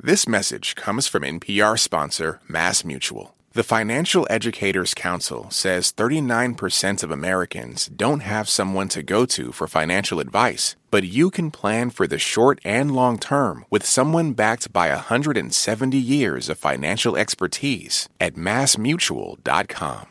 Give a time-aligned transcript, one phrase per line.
[0.00, 3.34] This message comes from NPR sponsor Mass Mutual.
[3.54, 9.66] The Financial Educators Council says 39% of Americans don't have someone to go to for
[9.66, 14.72] financial advice, but you can plan for the short and long term with someone backed
[14.72, 20.06] by 170 years of financial expertise at massmutual.com.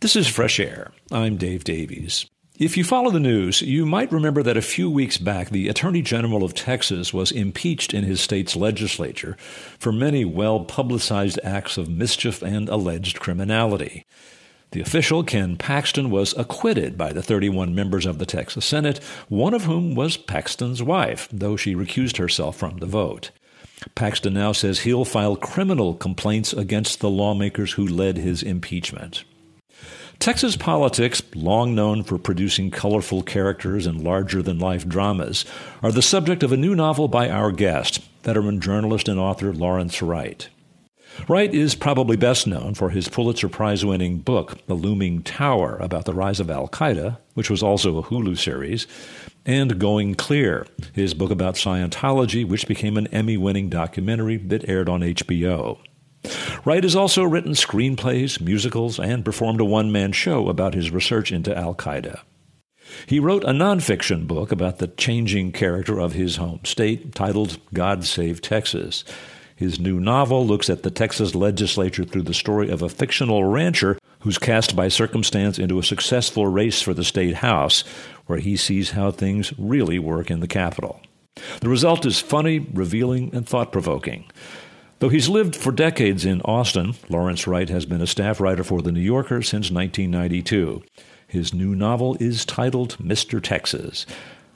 [0.00, 0.92] This is Fresh Air.
[1.10, 2.26] I'm Dave Davies.
[2.58, 6.00] If you follow the news, you might remember that a few weeks back, the Attorney
[6.00, 9.36] General of Texas was impeached in his state's legislature
[9.78, 14.06] for many well publicized acts of mischief and alleged criminality.
[14.70, 19.52] The official, Ken Paxton, was acquitted by the 31 members of the Texas Senate, one
[19.52, 23.32] of whom was Paxton's wife, though she recused herself from the vote.
[23.94, 29.24] Paxton now says he'll file criminal complaints against the lawmakers who led his impeachment.
[30.18, 35.44] Texas politics, long known for producing colorful characters and larger than life dramas,
[35.82, 40.02] are the subject of a new novel by our guest, veteran journalist and author Lawrence
[40.02, 40.48] Wright.
[41.28, 46.04] Wright is probably best known for his Pulitzer Prize winning book, The Looming Tower, about
[46.04, 48.86] the rise of Al Qaeda, which was also a Hulu series,
[49.44, 54.88] and Going Clear, his book about Scientology, which became an Emmy winning documentary that aired
[54.88, 55.78] on HBO.
[56.64, 61.32] Wright has also written screenplays, musicals, and performed a one man show about his research
[61.32, 62.20] into Al Qaeda.
[63.06, 68.04] He wrote a nonfiction book about the changing character of his home state titled God
[68.04, 69.04] Save Texas.
[69.56, 73.98] His new novel looks at the Texas legislature through the story of a fictional rancher
[74.20, 77.84] who's cast by circumstance into a successful race for the state house,
[78.26, 81.00] where he sees how things really work in the capital.
[81.60, 84.24] The result is funny, revealing, and thought provoking.
[84.98, 88.80] Though he's lived for decades in Austin, Lawrence Wright has been a staff writer for
[88.80, 90.82] The New Yorker since 1992.
[91.26, 93.42] His new novel is titled Mr.
[93.42, 94.06] Texas.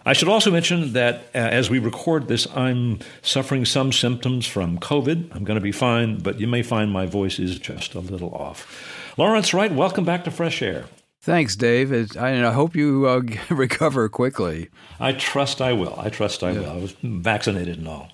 [0.07, 4.79] I should also mention that uh, as we record this, I'm suffering some symptoms from
[4.79, 5.37] COVID.
[5.37, 8.35] I'm going to be fine, but you may find my voice is just a little
[8.35, 9.13] off.
[9.19, 10.87] Lawrence Wright, welcome back to Fresh Air.
[11.21, 12.17] Thanks, Dave.
[12.17, 13.21] I hope you uh,
[13.55, 14.71] recover quickly.
[14.99, 16.01] I trust I will.
[16.01, 16.61] I trust I yeah.
[16.61, 16.71] will.
[16.71, 18.09] I was vaccinated and all.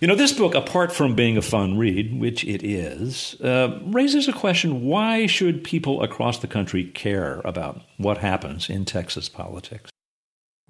[0.00, 4.28] You know, this book, apart from being a fun read, which it is, uh, raises
[4.28, 9.90] a question why should people across the country care about what happens in Texas politics?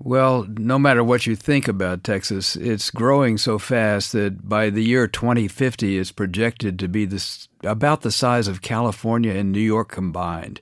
[0.00, 4.82] Well, no matter what you think about Texas, it's growing so fast that by the
[4.82, 9.90] year 2050, it's projected to be this, about the size of California and New York
[9.92, 10.60] combined.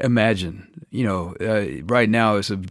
[0.00, 2.62] Imagine, you know, uh, right now it's a,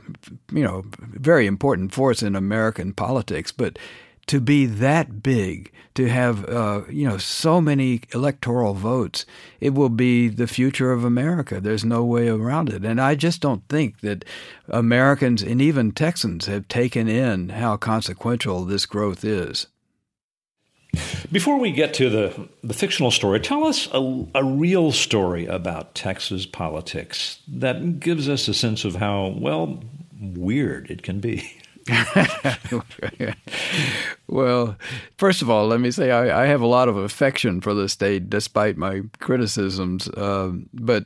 [0.52, 3.78] you know, very important force in American politics, but
[4.28, 9.26] to be that big, to have uh, you know so many electoral votes,
[9.60, 11.60] it will be the future of America.
[11.60, 14.24] There's no way around it, and I just don't think that
[14.68, 19.68] Americans and even Texans have taken in how consequential this growth is.
[21.32, 25.96] Before we get to the, the fictional story, tell us a, a real story about
[25.96, 29.84] Texas politics that gives us a sense of how, well,
[30.20, 31.54] weird it can be.
[34.28, 34.76] well,
[35.18, 37.88] first of all, let me say I, I, have a lot of affection for the
[37.88, 40.10] state, despite my criticisms.
[40.10, 41.06] Uh, but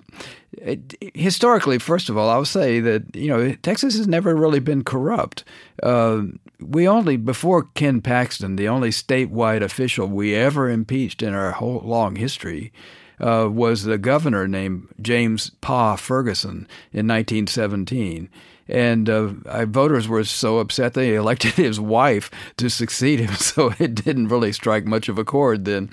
[0.53, 4.83] it, historically, first of all, I'll say that you know Texas has never really been
[4.83, 5.43] corrupt.
[5.83, 6.23] Uh,
[6.59, 11.81] we only before Ken Paxton, the only statewide official we ever impeached in our whole
[11.83, 12.71] long history.
[13.19, 18.31] Uh, was the governor named James Pa Ferguson in 1917
[18.67, 23.35] and uh, I, voters were so upset they elected his wife to succeed him.
[23.41, 25.89] So it didn't really strike much of a chord then.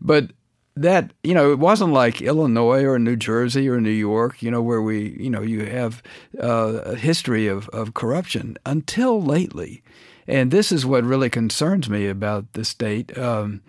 [0.00, 0.30] But
[0.76, 4.60] that you know it wasn't like Illinois or New Jersey or New York you know
[4.60, 6.02] where we you know you have
[6.40, 9.82] uh, a history of, of corruption until lately
[10.28, 13.62] and this is what really concerns me about the state um,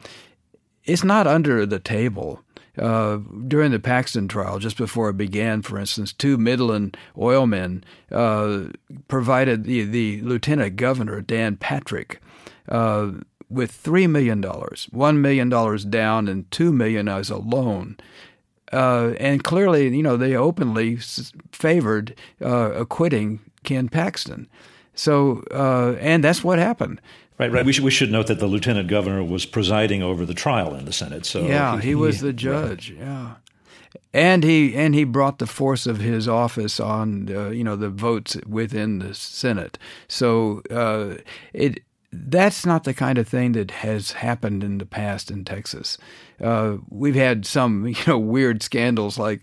[0.84, 2.42] it's not under the table
[2.78, 3.18] uh,
[3.48, 8.66] during the Paxton trial, just before it began, for instance, two Midland oilmen uh,
[9.08, 12.22] provided the, the lieutenant governor, Dan Patrick,
[12.70, 13.12] uh,
[13.50, 17.98] with $3 million, $1 million down and 2 million as a loan.
[18.74, 20.98] Uh, and clearly, you know, they openly
[21.52, 24.50] favored uh, acquitting Ken Paxton.
[24.94, 27.00] So, uh, and that's what happened.
[27.40, 27.66] Right, right.
[27.66, 30.86] We should we should note that the lieutenant governor was presiding over the trial in
[30.86, 31.26] the Senate.
[31.26, 32.92] So yeah, he, he was the judge.
[32.92, 33.00] Right.
[33.00, 33.36] Yeah,
[34.12, 37.90] and he and he brought the force of his office on uh, you know the
[37.90, 39.78] votes within the Senate.
[40.08, 41.22] So uh,
[41.54, 45.98] it that's not the kind of thing that has happened in the past in Texas.
[46.42, 49.42] Uh, we've had some, you know, weird scandals like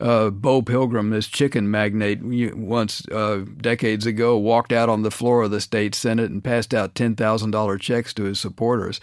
[0.00, 2.22] uh, Bo Pilgrim, this chicken magnate,
[2.56, 6.72] once uh, decades ago, walked out on the floor of the state senate and passed
[6.72, 9.00] out ten thousand dollar checks to his supporters.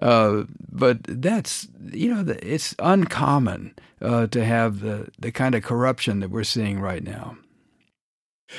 [0.00, 6.20] Uh, but that's, you know, it's uncommon uh, to have the the kind of corruption
[6.20, 7.36] that we're seeing right now.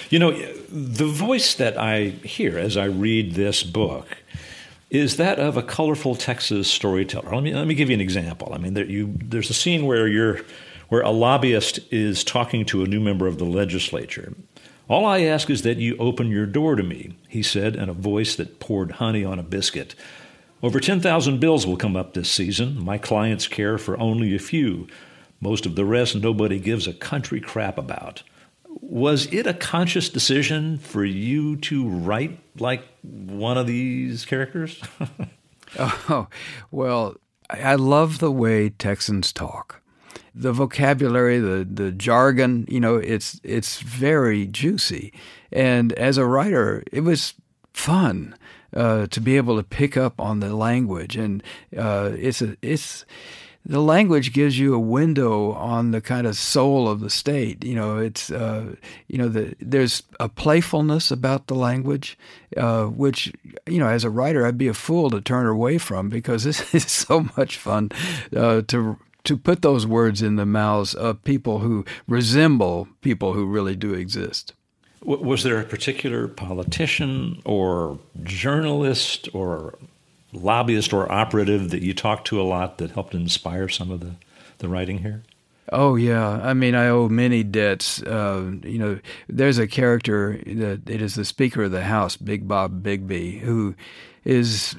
[0.10, 0.32] You know,
[0.70, 4.18] the voice that I hear as I read this book
[4.90, 7.34] is that of a colorful Texas storyteller.
[7.34, 8.52] Let me let me give you an example.
[8.54, 10.42] I mean, there, you, there's a scene where you're
[10.90, 14.34] where a lobbyist is talking to a new member of the legislature.
[14.88, 17.94] All I ask is that you open your door to me, he said in a
[17.94, 19.96] voice that poured honey on a biscuit.
[20.62, 22.84] Over 10,000 bills will come up this season.
[22.84, 24.88] My clients care for only a few.
[25.42, 28.22] Most of the rest nobody gives a country crap about.
[28.82, 34.82] Was it a conscious decision for you to write like one of these characters?
[35.80, 36.28] oh,
[36.72, 37.16] well,
[37.50, 39.82] I love the way Texans talk.
[40.34, 45.14] The vocabulary, the the jargon, you know, it's it's very juicy.
[45.52, 47.34] And as a writer, it was
[47.74, 48.36] fun
[48.76, 51.42] uh, to be able to pick up on the language, and
[51.78, 53.06] uh, it's a it's
[53.66, 57.66] the language gives you a window on the kind of soul of the state.
[57.66, 58.76] You know, it's uh,
[59.08, 62.18] you know the, there's a playfulness about the language,
[62.56, 63.34] uh, which
[63.68, 66.74] you know as a writer I'd be a fool to turn away from because this
[66.76, 67.90] is so much fun
[68.36, 73.46] uh, to to put those words in the mouths of people who resemble people who
[73.46, 74.54] really do exist.
[75.02, 79.78] Was there a particular politician or journalist or
[80.36, 84.16] lobbyist or operative that you talked to a lot that helped inspire some of the,
[84.60, 85.24] the writing here?
[85.72, 88.02] Oh yeah, I mean I owe many debts.
[88.04, 92.48] Uh, you know, there's a character that it is the Speaker of the House, Big
[92.48, 93.74] Bob Bigby, who
[94.24, 94.76] is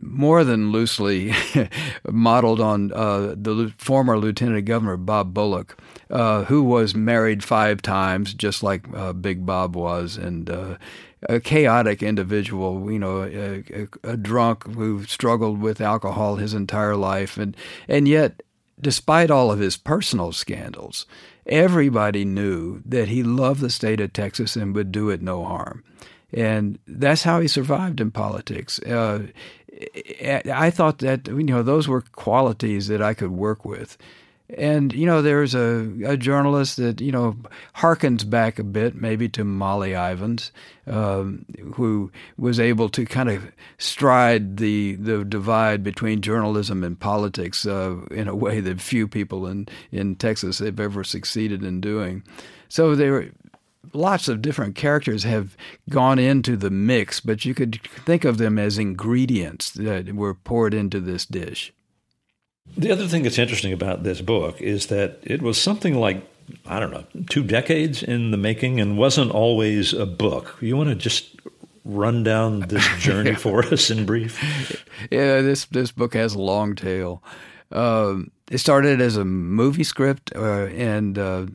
[0.00, 1.32] more than loosely
[2.08, 5.78] modeled on uh, the former Lieutenant Governor Bob Bullock,
[6.10, 10.76] uh, who was married five times, just like uh, Big Bob was, and uh,
[11.22, 16.96] a chaotic individual, you know, a, a, a, drunk who struggled with alcohol his entire
[16.96, 17.56] life, and
[17.88, 18.42] and yet,
[18.80, 21.06] despite all of his personal scandals,
[21.46, 25.82] everybody knew that he loved the state of Texas and would do it no harm,
[26.32, 28.78] and that's how he survived in politics.
[28.80, 29.26] Uh,
[30.24, 33.96] I thought that you know those were qualities that I could work with.
[34.56, 37.36] And, you know, there's a, a journalist that, you know,
[37.76, 40.52] harkens back a bit maybe to Molly Ivins,
[40.86, 47.66] um, who was able to kind of stride the, the divide between journalism and politics
[47.66, 52.22] uh, in a way that few people in, in Texas have ever succeeded in doing.
[52.70, 53.30] So there are
[53.92, 55.58] lots of different characters have
[55.90, 60.72] gone into the mix, but you could think of them as ingredients that were poured
[60.72, 61.72] into this dish.
[62.76, 66.22] The other thing that's interesting about this book is that it was something like,
[66.66, 70.56] I don't know, two decades in the making and wasn't always a book.
[70.60, 71.34] You want to just
[71.84, 74.84] run down this journey for us in brief?
[75.10, 77.22] Yeah, this, this book has a long tail.
[77.72, 81.46] Um, it started as a movie script uh, and uh,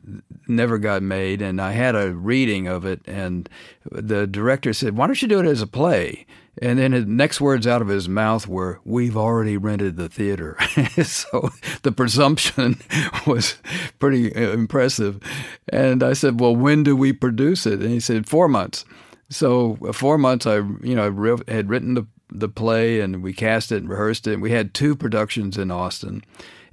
[0.46, 1.42] never got made.
[1.42, 3.48] And I had a reading of it, and
[3.90, 6.26] the director said, "Why don't you do it as a play?"
[6.62, 10.56] And then his next words out of his mouth were, "We've already rented the theater."
[11.02, 11.50] so
[11.82, 12.80] the presumption
[13.26, 13.56] was
[13.98, 15.20] pretty uh, impressive.
[15.68, 18.84] And I said, "Well, when do we produce it?" And he said, four months."
[19.30, 23.32] So uh, four months, I you know I had written the the play and we
[23.32, 24.40] cast it and rehearsed it.
[24.40, 26.24] We had two productions in Austin.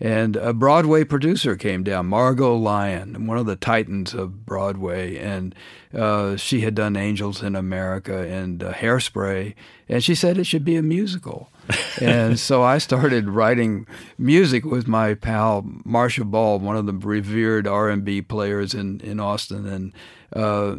[0.02, 5.54] And a Broadway producer came down, Margo Lion, one of the titans of Broadway, and
[5.94, 9.54] uh, she had done Angels in America and uh, Hairspray,
[9.88, 11.52] and she said it should be a musical.
[12.02, 13.86] and so I started writing
[14.18, 19.68] music with my pal Marcia Ball, one of the revered R&B players in in Austin,
[19.68, 19.94] and
[20.34, 20.78] uh,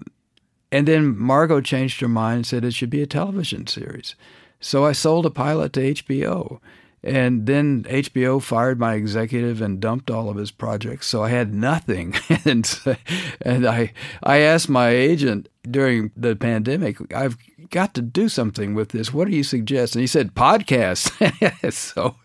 [0.72, 4.16] and then Margot changed her mind and said it should be a television series.
[4.58, 6.58] So I sold a pilot to HBO
[7.04, 11.08] and then HBO fired my executive and dumped all of his projects.
[11.08, 12.14] So I had nothing.
[12.44, 12.78] and
[13.40, 13.92] and I
[14.22, 17.36] I asked my agent during the pandemic, I've
[17.70, 19.12] got to do something with this.
[19.12, 19.94] What do you suggest?
[19.94, 21.72] And he said, podcast.
[21.72, 22.16] so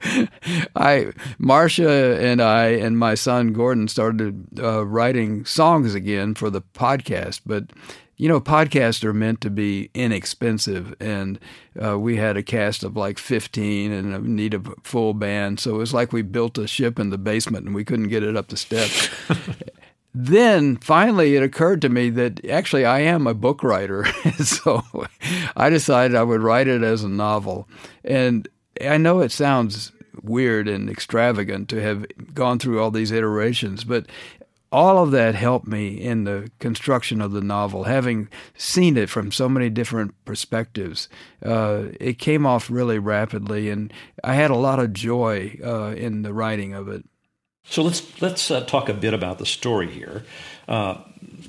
[0.76, 6.62] I, Marcia and I and my son Gordon started uh, writing songs again for the
[6.62, 7.42] podcast.
[7.46, 7.66] But
[8.18, 11.40] you know, podcasts are meant to be inexpensive, and
[11.82, 15.60] uh, we had a cast of like 15 and need a full band.
[15.60, 18.24] So it was like we built a ship in the basement and we couldn't get
[18.24, 19.10] it up the steps.
[20.16, 24.06] then finally it occurred to me that actually I am a book writer.
[24.44, 24.84] so
[25.56, 27.70] I decided I would write it as a novel.
[28.04, 28.48] And
[28.82, 29.92] I know it sounds
[30.24, 34.08] weird and extravagant to have gone through all these iterations, but
[34.72, 37.86] all of that helped me in the construction of the novel.
[37.86, 41.08] Having seen it from so many different perspectives,
[41.44, 43.94] uh, it came off really rapidly, and
[44.24, 47.06] I had a lot of joy uh, in the writing of it.
[47.64, 50.24] So let's let's uh, talk a bit about the story here.
[50.68, 50.98] Uh,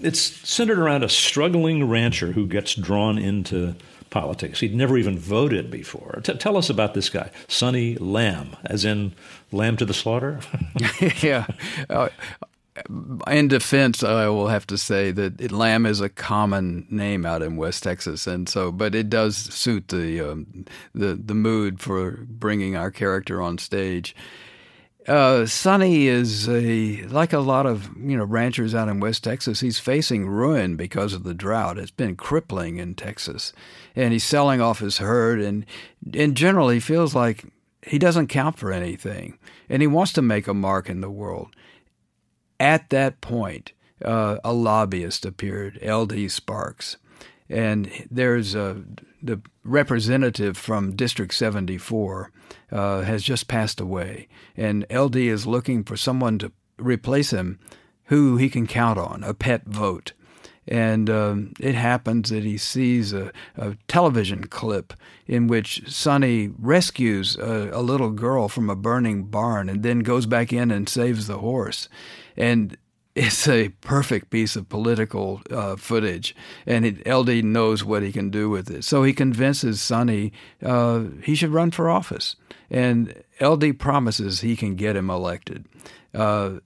[0.00, 3.74] it's centered around a struggling rancher who gets drawn into
[4.10, 4.60] politics.
[4.60, 6.20] He'd never even voted before.
[6.22, 9.14] T- tell us about this guy, Sonny Lamb, as in
[9.52, 10.40] lamb to the slaughter.
[11.22, 11.46] yeah.
[11.88, 12.08] Uh,
[13.28, 17.56] in defense, I will have to say that lamb is a common name out in
[17.56, 22.76] West Texas, and so, but it does suit the um, the the mood for bringing
[22.76, 24.14] our character on stage.
[25.06, 29.60] Uh, Sonny is a like a lot of you know ranchers out in West Texas.
[29.60, 31.78] He's facing ruin because of the drought.
[31.78, 33.54] It's been crippling in Texas,
[33.96, 35.40] and he's selling off his herd.
[35.40, 35.64] and
[36.12, 37.44] In general, he feels like
[37.86, 39.38] he doesn't count for anything,
[39.70, 41.54] and he wants to make a mark in the world.
[42.60, 43.72] At that point,
[44.04, 46.28] uh, a lobbyist appeared, L.D.
[46.28, 46.96] Sparks,
[47.48, 48.82] and there's a
[49.22, 52.30] the representative from District 74
[52.70, 57.58] uh, has just passed away, and LD is looking for someone to replace him
[58.04, 60.12] who he can count on, a pet vote.
[60.66, 64.92] And um, it happens that he sees a, a, television clip
[65.26, 70.26] in which Sonny rescues a, a little girl from a burning barn and then goes
[70.26, 71.88] back in and saves the horse.
[72.38, 72.78] And
[73.18, 78.30] it's a perfect piece of political uh, footage, and it, LD knows what he can
[78.30, 78.84] do with it.
[78.84, 80.32] So he convinces Sonny
[80.64, 82.36] uh, he should run for office,
[82.70, 85.66] and LD promises he can get him elected.
[86.14, 86.60] Uh,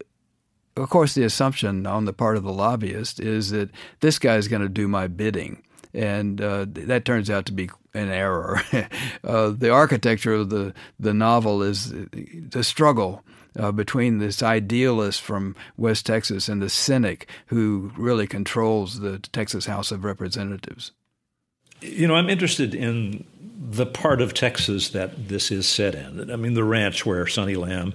[0.76, 4.48] of course, the assumption on the part of the lobbyist is that this guy is
[4.48, 5.62] going to do my bidding,
[5.94, 8.62] and uh, that turns out to be an error.
[9.24, 13.24] uh, the architecture of the the novel is the struggle
[13.58, 19.66] uh, between this idealist from West Texas and the cynic who really controls the Texas
[19.66, 20.92] House of Representatives.
[21.80, 23.24] You know, I'm interested in
[23.58, 26.30] the part of Texas that this is set in.
[26.30, 27.94] I mean, the ranch where Sonny Lamb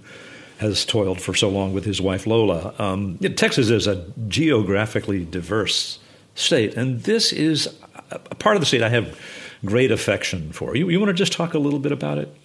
[0.58, 2.74] has toiled for so long with his wife Lola.
[2.80, 6.00] Um, Texas is a geographically diverse
[6.36, 7.70] state, and this is
[8.12, 9.20] a part of the state I have
[9.66, 10.76] great affection for.
[10.76, 12.36] You, you want to just talk a little bit about it?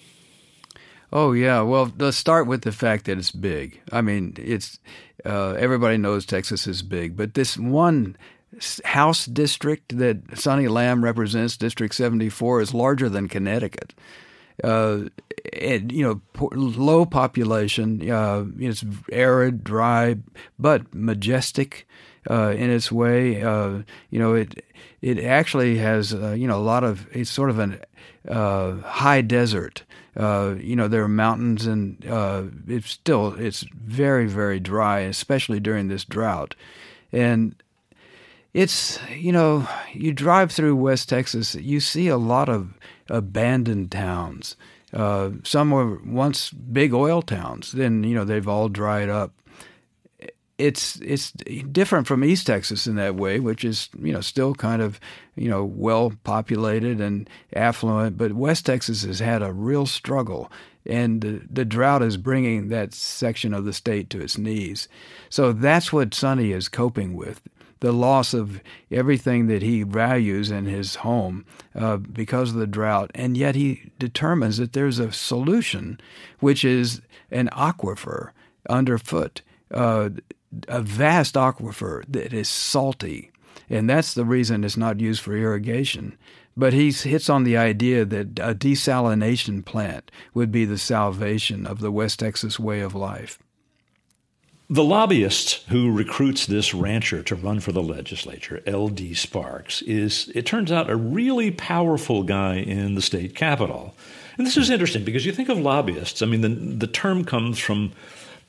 [1.12, 3.80] Oh yeah, well let's start with the fact that it's big.
[3.92, 4.78] I mean, it's
[5.24, 8.16] uh, everybody knows Texas is big, but this one
[8.84, 13.94] House district that Sonny Lamb represents, District 74, is larger than Connecticut.
[14.62, 15.04] Uh,
[15.54, 16.20] you know,
[16.52, 18.10] low population.
[18.10, 20.16] Uh, it's arid, dry,
[20.58, 21.88] but majestic
[22.28, 23.42] uh, in its way.
[23.42, 24.62] Uh, you know, it
[25.02, 27.06] it actually has uh, you know a lot of.
[27.14, 27.80] It's sort of a
[28.28, 29.82] uh, high desert.
[30.16, 35.58] Uh, you know, there are mountains, and uh, it's still it's very very dry, especially
[35.58, 36.54] during this drought.
[37.10, 37.56] And
[38.54, 42.78] it's you know, you drive through West Texas, you see a lot of
[43.08, 44.56] abandoned towns.
[44.92, 47.72] Uh, some were once big oil towns.
[47.72, 49.32] Then you know they've all dried up
[50.62, 54.80] it's it's different from East Texas in that way, which is you know still kind
[54.80, 55.00] of
[55.34, 60.52] you know well populated and affluent, but West Texas has had a real struggle,
[60.86, 64.88] and the, the drought is bringing that section of the state to its knees.
[65.28, 67.42] So that's what Sonny is coping with.
[67.80, 68.60] The loss of
[68.92, 73.90] everything that he values in his home uh, because of the drought, and yet he
[73.98, 76.00] determines that there's a solution,
[76.38, 77.02] which is
[77.32, 78.30] an aquifer
[78.68, 79.42] underfoot.
[79.72, 80.10] Uh,
[80.68, 83.30] a vast aquifer that is salty,
[83.70, 86.16] and that's the reason it's not used for irrigation.
[86.56, 91.80] But he hits on the idea that a desalination plant would be the salvation of
[91.80, 93.38] the West Texas way of life.
[94.68, 99.14] The lobbyist who recruits this rancher to run for the legislature, L.D.
[99.14, 103.94] Sparks, is, it turns out, a really powerful guy in the state capitol.
[104.38, 107.58] And this is interesting because you think of lobbyists, I mean, the, the term comes
[107.58, 107.92] from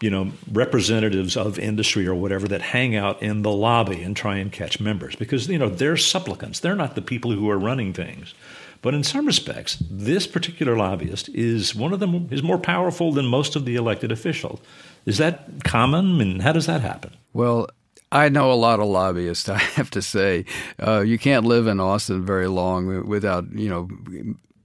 [0.02, 4.38] you know, representatives of industry or whatever that hang out in the lobby and try
[4.38, 6.60] and catch members because, you know, they're supplicants.
[6.60, 8.34] They're not the people who are running things.
[8.82, 13.26] But in some respects, this particular lobbyist is one of them is more powerful than
[13.26, 14.60] most of the elected officials.
[15.06, 16.20] Is that common?
[16.20, 17.16] I and how does that happen?
[17.32, 17.70] Well,
[18.12, 19.48] I know a lot of lobbyists.
[19.50, 20.44] I have to say,
[20.86, 23.88] uh, you can't live in Austin very long without you know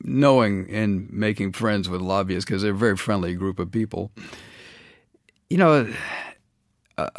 [0.03, 4.11] knowing and making friends with lobbyists because they're a very friendly group of people
[5.51, 5.93] you know,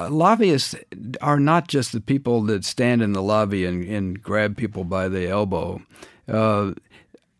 [0.09, 0.75] lobbyists
[1.21, 5.07] are not just the people that stand in the lobby and, and grab people by
[5.07, 5.81] the elbow.
[6.27, 6.73] Uh,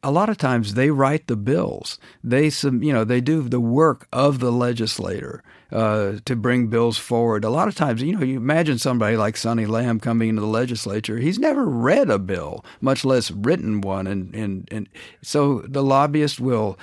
[0.02, 2.00] a lot of times they write the bills.
[2.24, 5.44] They you know they do the work of the legislator
[5.74, 7.44] uh, to bring bills forward.
[7.44, 10.48] A lot of times, you know, you imagine somebody like Sonny Lamb coming into the
[10.48, 11.18] legislature.
[11.18, 14.88] He's never read a bill, much less written one, and and, and
[15.22, 16.80] so the lobbyist will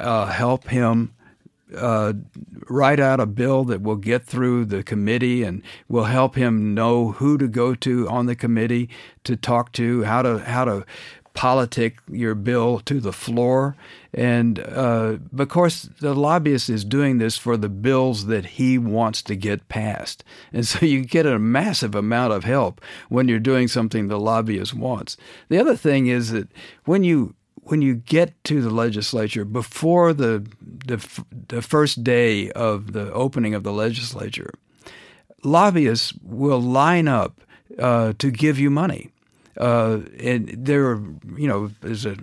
[0.00, 1.12] uh, help him
[1.76, 2.14] uh,
[2.68, 7.12] write out a bill that will get through the committee and will help him know
[7.12, 8.88] who to go to on the committee
[9.24, 10.84] to talk to, how to how to
[11.34, 13.76] politic your bill to the floor.
[14.14, 19.20] And uh, of course, the lobbyist is doing this for the bills that he wants
[19.22, 20.24] to get passed.
[20.52, 24.74] And so you get a massive amount of help when you're doing something the lobbyist
[24.74, 25.16] wants.
[25.48, 26.48] The other thing is that
[26.84, 32.92] when you when you get to the legislature before the, the, the first day of
[32.92, 34.52] the opening of the legislature,
[35.42, 37.40] lobbyists will line up
[37.78, 39.10] uh, to give you money.
[39.56, 41.02] Uh, and there are,
[41.36, 42.16] you know, there's a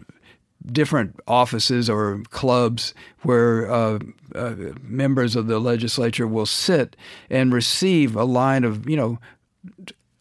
[0.71, 4.00] different offices or clubs where uh,
[4.36, 6.95] uh, members of the legislature will sit
[7.29, 9.17] and receive a line of, you know,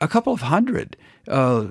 [0.00, 0.96] a couple of hundred
[1.28, 1.66] uh,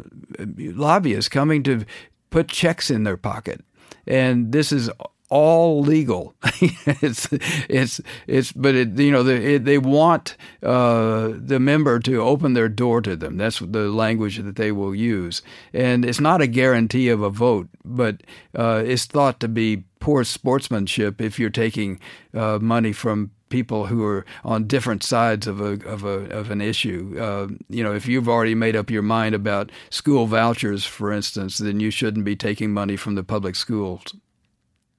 [0.57, 1.83] lobbyists coming to
[2.29, 3.62] put checks in their pocket.
[4.07, 4.89] And this is
[5.29, 6.33] all legal.
[6.43, 7.27] it's
[7.69, 12.69] it's it's but it, you know they they want uh, the member to open their
[12.69, 13.38] door to them.
[13.38, 15.41] That's the language that they will use,
[15.74, 18.24] and it's not a guarantee of a vote, but
[18.55, 22.00] uh, it's thought to be poor sportsmanship if you're taking
[22.33, 26.62] uh, money from people who are on different sides of a of a of an
[26.62, 27.15] issue.
[27.19, 31.57] Uh, you know, if you've already made up your mind about school vouchers, for instance,
[31.57, 34.03] then you shouldn't be taking money from the public schools.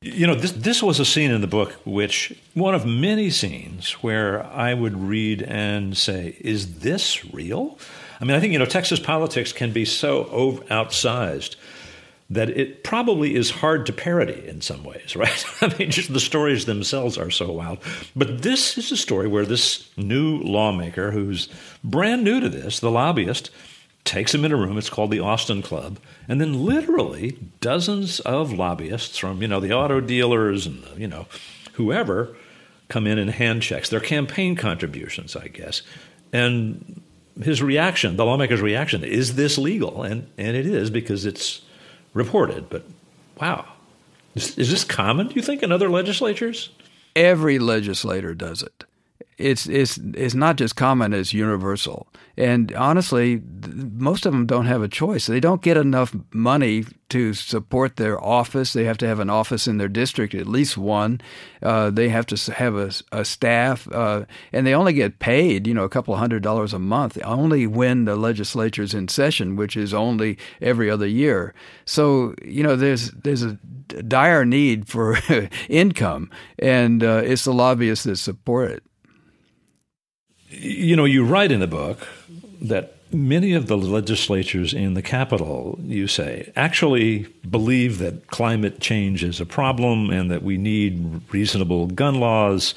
[0.03, 3.93] You know, this this was a scene in the book which one of many scenes
[4.03, 7.79] where I would read and say, "Is this real?"
[8.19, 10.25] I mean, I think you know Texas politics can be so
[10.71, 11.57] outsized
[12.31, 15.45] that it probably is hard to parody in some ways, right?
[15.61, 17.81] I mean, just the stories themselves are so wild.
[18.17, 21.51] But this is a story where this new lawmaker, who's
[21.85, 23.51] brand new to this, the lobbyist,
[24.05, 24.79] takes him in a room.
[24.79, 25.99] It's called the Austin Club.
[26.29, 31.27] And then literally dozens of lobbyists from, you know, the auto dealers and, you know,
[31.75, 32.37] whoever
[32.89, 35.83] come in and hand checks their campaign contributions, I guess.
[36.33, 37.03] And
[37.43, 40.03] his reaction, the lawmaker's reaction, is this legal?
[40.03, 41.63] And, and it is because it's
[42.15, 42.69] reported.
[42.69, 42.85] But
[43.41, 43.67] wow,
[44.35, 45.29] is, is this common?
[45.29, 46.71] Do you think in other legislatures?
[47.15, 48.85] Every legislator does it
[49.41, 52.09] it's it's it's not just common; it's universal.
[52.37, 53.43] And honestly,
[53.75, 55.27] most of them don't have a choice.
[55.27, 58.73] They don't get enough money to support their office.
[58.73, 61.21] They have to have an office in their district, at least one.
[61.63, 65.75] Uh, they have to have a, a staff, uh, and they only get paid, you
[65.75, 69.93] know, a couple hundred dollars a month, only when the legislature's in session, which is
[69.93, 71.53] only every other year.
[71.85, 73.59] So, you know, there's there's a
[74.07, 75.19] dire need for
[75.69, 78.85] income, and uh, it's the lobbyists that support it.
[80.51, 82.07] You know, you write in the book
[82.61, 89.25] that many of the legislatures in the capital, you say, actually believe that climate change
[89.25, 92.75] is a problem and that we need reasonable gun laws,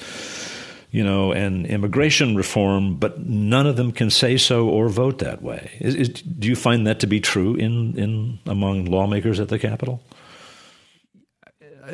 [0.91, 5.41] you know, and immigration reform, but none of them can say so or vote that
[5.41, 5.71] way.
[5.79, 9.59] Is, is, do you find that to be true in, in among lawmakers at the
[9.59, 10.01] Capitol?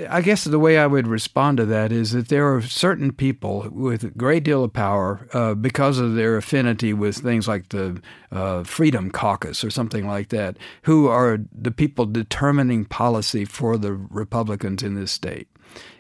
[0.09, 3.67] I guess the way I would respond to that is that there are certain people
[3.71, 8.01] with a great deal of power uh, because of their affinity with things like the
[8.31, 13.93] uh, Freedom Caucus or something like that, who are the people determining policy for the
[13.93, 15.47] Republicans in this state.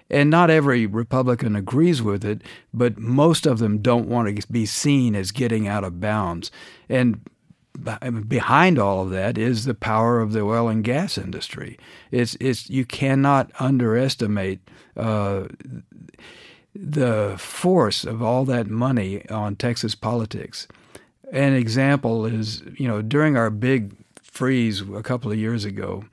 [0.09, 2.41] And not every Republican agrees with it,
[2.73, 6.51] but most of them don't want to be seen as getting out of bounds.
[6.87, 7.21] And
[8.27, 11.77] behind all of that is the power of the oil and gas industry.
[12.11, 14.59] It's it's you cannot underestimate
[14.97, 15.47] uh,
[16.75, 20.67] the force of all that money on Texas politics.
[21.31, 26.05] An example is you know during our big freeze a couple of years ago.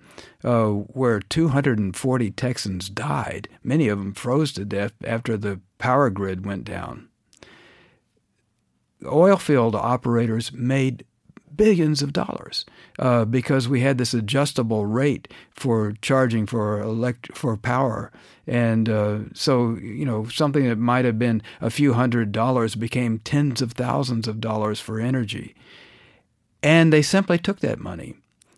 [0.44, 3.48] Uh, where 240 Texans died.
[3.64, 7.08] Many of them froze to death after the power grid went down.
[9.04, 11.04] Oil field operators made
[11.54, 12.64] billions of dollars
[12.98, 18.12] uh, because we had this adjustable rate for charging for elect for power,
[18.46, 23.18] and uh, so you know something that might have been a few hundred dollars became
[23.20, 25.54] tens of thousands of dollars for energy,
[26.62, 28.14] and they simply took that money.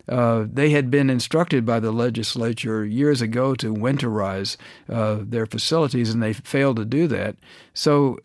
[0.07, 4.57] Uh, they had been instructed by the legislature years ago to winterize
[4.89, 7.35] uh, their facilities, and they failed to do that.
[7.75, 8.17] So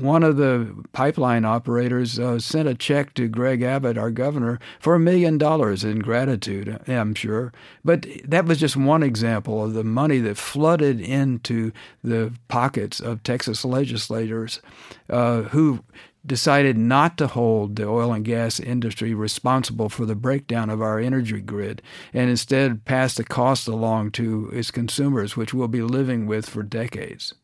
[0.00, 4.94] one of the pipeline operators uh, sent a check to Greg Abbott, our governor, for
[4.94, 7.52] a million dollars in gratitude, I'm sure.
[7.84, 13.22] But that was just one example of the money that flooded into the pockets of
[13.22, 14.60] Texas legislators
[15.08, 15.84] uh, who
[16.24, 20.98] decided not to hold the oil and gas industry responsible for the breakdown of our
[20.98, 21.80] energy grid
[22.12, 26.62] and instead pass the cost along to its consumers, which we'll be living with for
[26.62, 27.34] decades.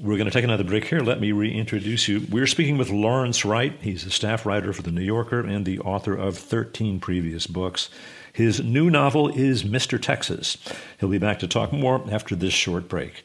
[0.00, 1.00] We're going to take another break here.
[1.00, 2.26] Let me reintroduce you.
[2.30, 3.76] We're speaking with Lawrence Wright.
[3.80, 7.90] He's a staff writer for The New Yorker and the author of 13 previous books.
[8.32, 10.00] His new novel is Mr.
[10.00, 10.56] Texas.
[10.98, 13.22] He'll be back to talk more after this short break.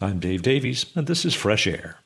[0.00, 1.98] I'm Dave Davies, and this is Fresh Air.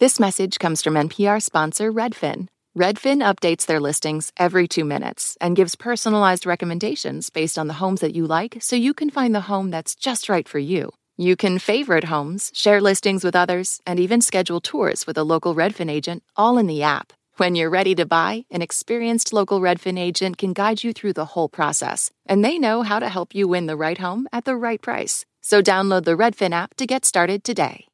[0.00, 2.48] This message comes from NPR sponsor Redfin.
[2.76, 8.00] Redfin updates their listings every two minutes and gives personalized recommendations based on the homes
[8.00, 10.90] that you like so you can find the home that's just right for you.
[11.16, 15.54] You can favorite homes, share listings with others, and even schedule tours with a local
[15.54, 17.12] Redfin agent all in the app.
[17.36, 21.26] When you're ready to buy, an experienced local Redfin agent can guide you through the
[21.26, 24.56] whole process, and they know how to help you win the right home at the
[24.56, 25.24] right price.
[25.40, 27.86] So download the Redfin app to get started today.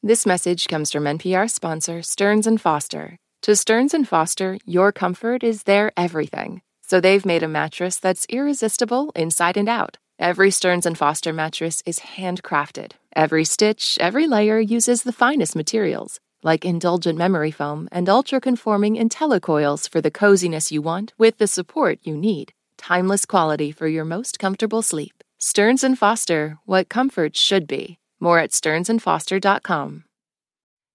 [0.00, 3.16] This message comes from NPR sponsor Stearns and Foster.
[3.42, 6.62] To Stearns and Foster, your comfort is their everything.
[6.82, 9.96] So they've made a mattress that's irresistible inside and out.
[10.18, 12.92] Every Stearns and Foster mattress is handcrafted.
[13.16, 19.90] Every stitch, every layer uses the finest materials, like indulgent memory foam and ultra-conforming IntelliCoils
[19.90, 22.52] for the coziness you want with the support you need.
[22.76, 25.24] Timeless quality for your most comfortable sleep.
[25.38, 27.98] Stearns and Foster, what comfort should be.
[28.20, 30.04] More at stearnsandfoster.com.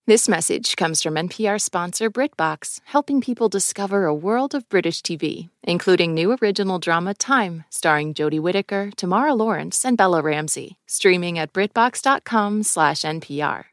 [0.07, 5.49] This message comes from NPR sponsor BritBox, helping people discover a world of British TV,
[5.63, 11.51] including new original drama Time, starring Jodie Whittaker, Tamara Lawrence, and Bella Ramsey, streaming at
[11.51, 13.65] BritBox.com/npr.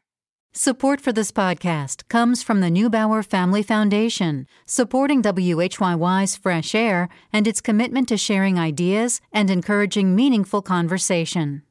[0.51, 7.47] Support for this podcast comes from the Neubauer Family Foundation, supporting WHYY's Fresh Air and
[7.47, 11.61] its commitment to sharing ideas and encouraging meaningful conversation.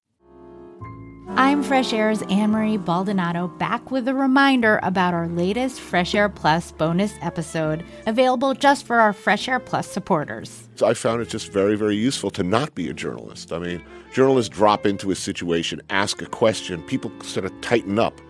[1.30, 6.28] I'm Fresh Air's Ann Marie Baldonado back with a reminder about our latest Fresh Air
[6.28, 10.68] Plus bonus episode, available just for our Fresh Air Plus supporters.
[10.74, 13.52] So I found it just very, very useful to not be a journalist.
[13.52, 13.82] I mean,
[14.12, 18.20] journalists drop into a situation, ask a question, people sort of tighten up.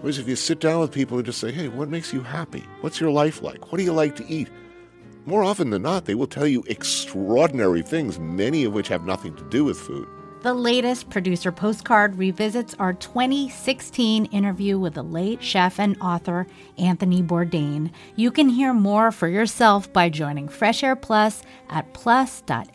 [0.00, 2.64] Whereas if you sit down with people and just say, hey, what makes you happy?
[2.82, 3.72] What's your life like?
[3.72, 4.48] What do you like to eat?
[5.26, 9.34] More often than not, they will tell you extraordinary things, many of which have nothing
[9.34, 10.08] to do with food.
[10.40, 16.46] The latest producer postcard revisits our 2016 interview with the late chef and author
[16.78, 17.90] Anthony Bourdain.
[18.14, 22.68] You can hear more for yourself by joining Fresh Air Plus at plus.npr.org.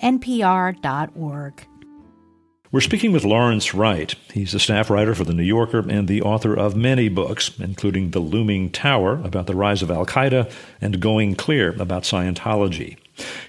[2.74, 4.14] We're speaking with Lawrence Wright.
[4.34, 8.12] He's a staff writer for The New Yorker and the author of many books, including
[8.12, 12.98] The Looming Tower about the rise of Al Qaeda and Going Clear about Scientology.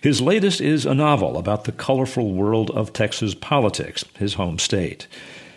[0.00, 5.06] His latest is a novel about the colorful world of Texas politics, his home state.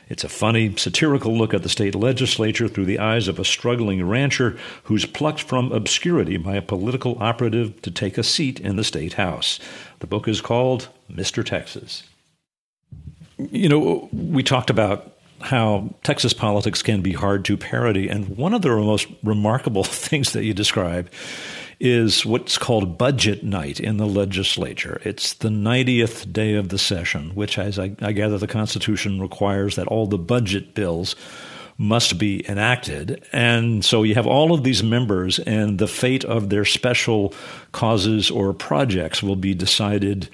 [0.10, 4.08] It's a funny, satirical look at the state legislature through the eyes of a struggling
[4.08, 8.86] rancher who's plucked from obscurity by a political operative to take a seat in the
[8.86, 9.60] state house.
[10.00, 11.43] The book is called Mr.
[11.43, 12.04] Texas.
[13.38, 18.54] You know, we talked about how Texas politics can be hard to parody, and one
[18.54, 21.10] of the most remarkable things that you describe
[21.80, 25.00] is what's called budget night in the legislature.
[25.04, 29.76] It's the 90th day of the session, which, as I, I gather, the Constitution requires
[29.76, 31.16] that all the budget bills
[31.78, 33.24] must be enacted.
[33.32, 37.34] And so you have all of these members, and the fate of their special
[37.72, 40.30] causes or projects will be decided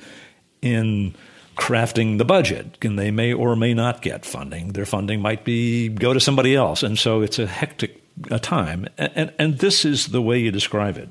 [0.61, 1.13] in
[1.57, 4.69] crafting the budget, and they may or may not get funding.
[4.69, 8.87] Their funding might be go to somebody else, and so it's a hectic a time.
[8.97, 11.09] And, and, this is the way you describe it.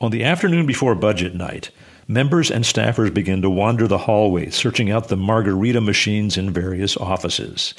[0.00, 1.70] On the afternoon before budget night,
[2.08, 6.96] members and staffers begin to wander the hallways, searching out the margarita machines in various
[6.96, 7.74] offices.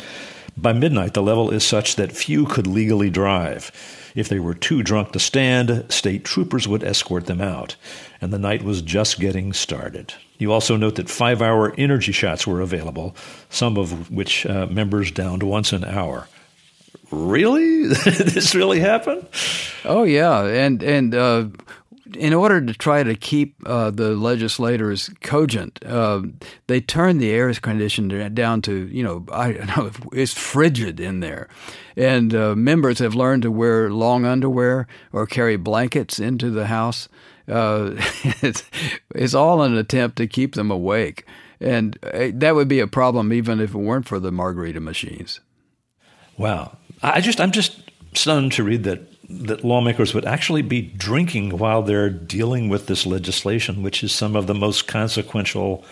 [0.57, 3.71] By midnight, the level is such that few could legally drive.
[4.15, 7.75] If they were too drunk to stand, state troopers would escort them out.
[8.19, 10.13] And the night was just getting started.
[10.37, 13.15] You also note that five hour energy shots were available,
[13.49, 16.27] some of which uh, members downed once an hour.
[17.11, 17.87] Really?
[17.87, 19.27] this really happened?
[19.85, 20.45] Oh, yeah.
[20.45, 21.45] And, and, uh,
[22.17, 26.21] in order to try to keep uh, the legislators cogent, uh,
[26.67, 31.19] they turned the air conditioner down to you know I don't know it's frigid in
[31.19, 31.47] there,
[31.95, 37.07] and uh, members have learned to wear long underwear or carry blankets into the house.
[37.47, 37.91] Uh,
[38.41, 38.63] it's,
[39.15, 41.25] it's all an attempt to keep them awake,
[41.59, 45.39] and uh, that would be a problem even if it weren't for the margarita machines.
[46.37, 47.81] Wow, I just I'm just
[48.13, 53.05] stunned to read that that lawmakers would actually be drinking while they're dealing with this
[53.05, 55.85] legislation, which is some of the most consequential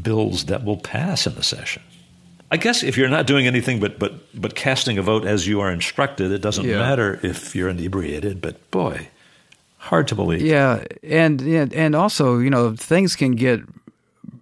[0.00, 1.82] bills that will pass in the session.
[2.50, 5.60] I guess if you're not doing anything but but but casting a vote as you
[5.60, 6.78] are instructed, it doesn't yeah.
[6.78, 8.42] matter if you're inebriated.
[8.42, 9.08] But boy,
[9.78, 10.42] hard to believe.
[10.42, 13.60] Yeah, and and also you know things can get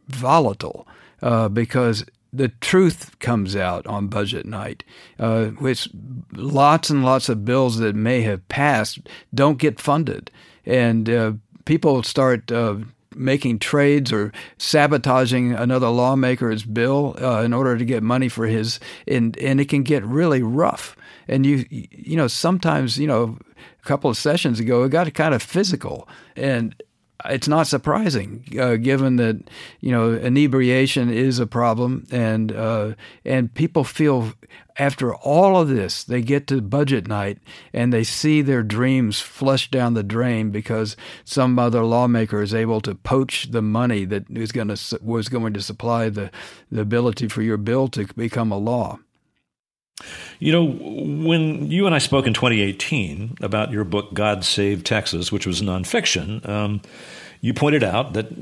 [0.08, 0.88] volatile
[1.22, 4.84] uh, because the truth comes out on budget night,
[5.18, 5.88] uh, which
[6.32, 9.00] lots and lots of bills that may have passed
[9.34, 10.30] don't get funded,
[10.64, 11.32] and uh,
[11.64, 12.76] people start uh,
[13.14, 18.78] making trades or sabotaging another lawmaker's bill uh, in order to get money for his,
[19.08, 20.96] and and it can get really rough.
[21.28, 25.34] And you you know sometimes you know a couple of sessions ago it got kind
[25.34, 26.80] of physical, and
[27.26, 29.48] it's not surprising, uh, given that
[29.80, 34.32] you know inebriation is a problem, and uh, and people feel
[34.80, 37.38] after all of this, they get to budget night
[37.74, 42.80] and they see their dreams flush down the drain because some other lawmaker is able
[42.80, 46.30] to poach the money that is going to was going to supply the
[46.72, 48.98] the ability for your bill to become a law.
[50.38, 55.30] You know, when you and I spoke in 2018 about your book, God Save Texas,
[55.30, 56.80] which was nonfiction, um,
[57.40, 58.32] you pointed out that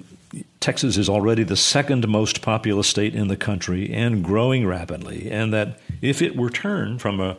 [0.60, 5.52] Texas is already the second most populous state in the country and growing rapidly, and
[5.52, 7.36] that if it were turned from a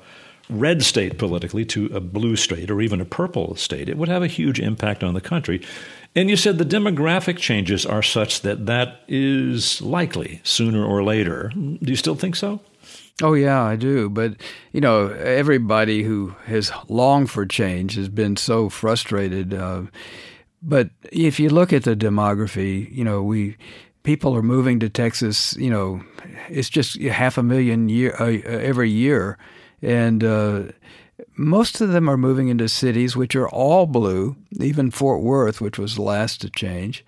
[0.49, 4.23] red state politically to a blue state or even a purple state, it would have
[4.23, 5.61] a huge impact on the country.
[6.15, 11.51] And you said the demographic changes are such that that is likely sooner or later.
[11.53, 12.61] Do you still think so?
[13.21, 14.09] Oh yeah, I do.
[14.09, 14.35] But
[14.71, 19.53] you know, everybody who has longed for change has been so frustrated.
[19.53, 19.83] Uh,
[20.61, 23.57] but if you look at the demography, you know, we
[24.03, 25.55] people are moving to Texas.
[25.57, 26.01] You know,
[26.49, 29.37] it's just half a million year uh, every year,
[29.81, 30.63] and uh,
[31.35, 34.35] most of them are moving into cities which are all blue.
[34.59, 37.05] Even Fort Worth, which was last to change.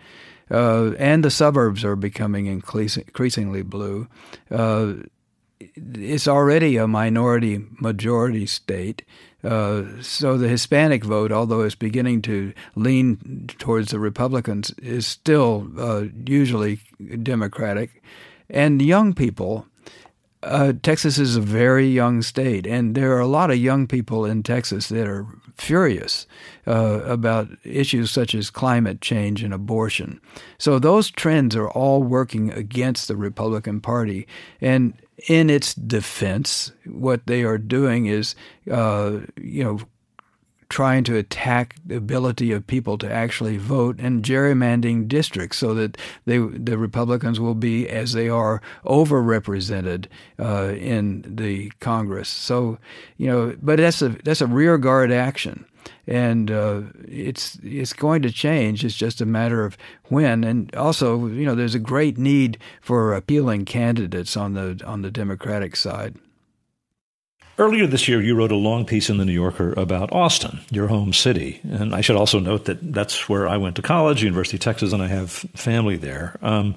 [0.50, 4.08] Uh, and the suburbs are becoming increasingly blue.
[4.50, 4.94] Uh,
[5.76, 9.04] it's already a minority majority state.
[9.44, 15.68] Uh, so the Hispanic vote, although it's beginning to lean towards the Republicans, is still
[15.78, 16.80] uh, usually
[17.24, 18.04] Democratic.
[18.50, 19.66] And young people,
[20.44, 24.26] uh, Texas is a very young state, and there are a lot of young people
[24.26, 26.28] in Texas that are furious
[26.68, 30.20] uh, about issues such as climate change and abortion.
[30.58, 34.28] So those trends are all working against the Republican Party.
[34.60, 34.94] And
[35.28, 38.36] in its defense, what they are doing is,
[38.70, 39.80] uh, you know,
[40.70, 45.98] trying to attack the ability of people to actually vote and gerrymandering districts so that
[46.26, 50.06] they, the Republicans will be, as they are, overrepresented
[50.40, 52.30] uh, in the Congress.
[52.30, 52.78] So,
[53.18, 55.66] you know, but that's a that's a rearguard action
[56.12, 58.84] and uh, it's it's going to change.
[58.84, 60.44] It's just a matter of when.
[60.44, 65.12] And also, you know, there's a great need for appealing candidates on the on the
[65.12, 66.18] Democratic side.
[67.58, 70.88] Earlier this year, you wrote a long piece in the New Yorker about Austin, your
[70.88, 71.62] home city.
[71.64, 74.94] And I should also note that that's where I went to college, University of Texas,
[74.94, 76.38] and I have family there.
[76.42, 76.76] Um,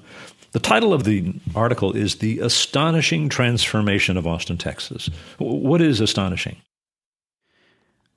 [0.51, 5.09] the title of the article is The Astonishing Transformation of Austin, Texas.
[5.39, 6.57] What is astonishing?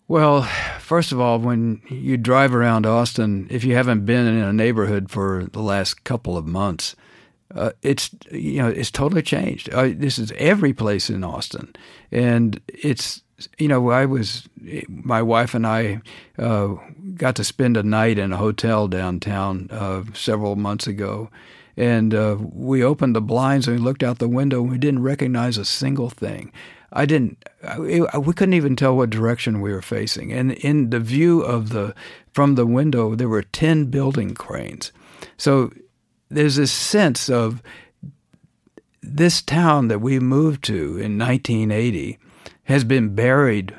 [0.08, 0.44] Well,
[0.80, 5.10] first of all, when you drive around Austin, if you haven't been in a neighborhood
[5.10, 6.96] for the last couple of months,
[7.54, 9.68] uh, it's you know it's totally changed.
[9.70, 11.74] Uh, this is every place in Austin,
[12.10, 13.22] and it's
[13.58, 14.48] you know I was
[14.88, 16.00] my wife and I
[16.38, 16.74] uh,
[17.14, 21.28] got to spend a night in a hotel downtown uh, several months ago,
[21.76, 25.02] and uh, we opened the blinds and we looked out the window and we didn't
[25.02, 26.50] recognize a single thing.
[26.92, 27.44] I didn't.
[27.78, 30.32] we couldn't even tell what direction we were facing.
[30.32, 31.94] And in the view of the
[32.32, 34.92] from the window, there were ten building cranes.
[35.36, 35.72] So
[36.30, 37.62] there's this sense of
[39.02, 42.18] this town that we moved to in 1980
[42.64, 43.74] has been buried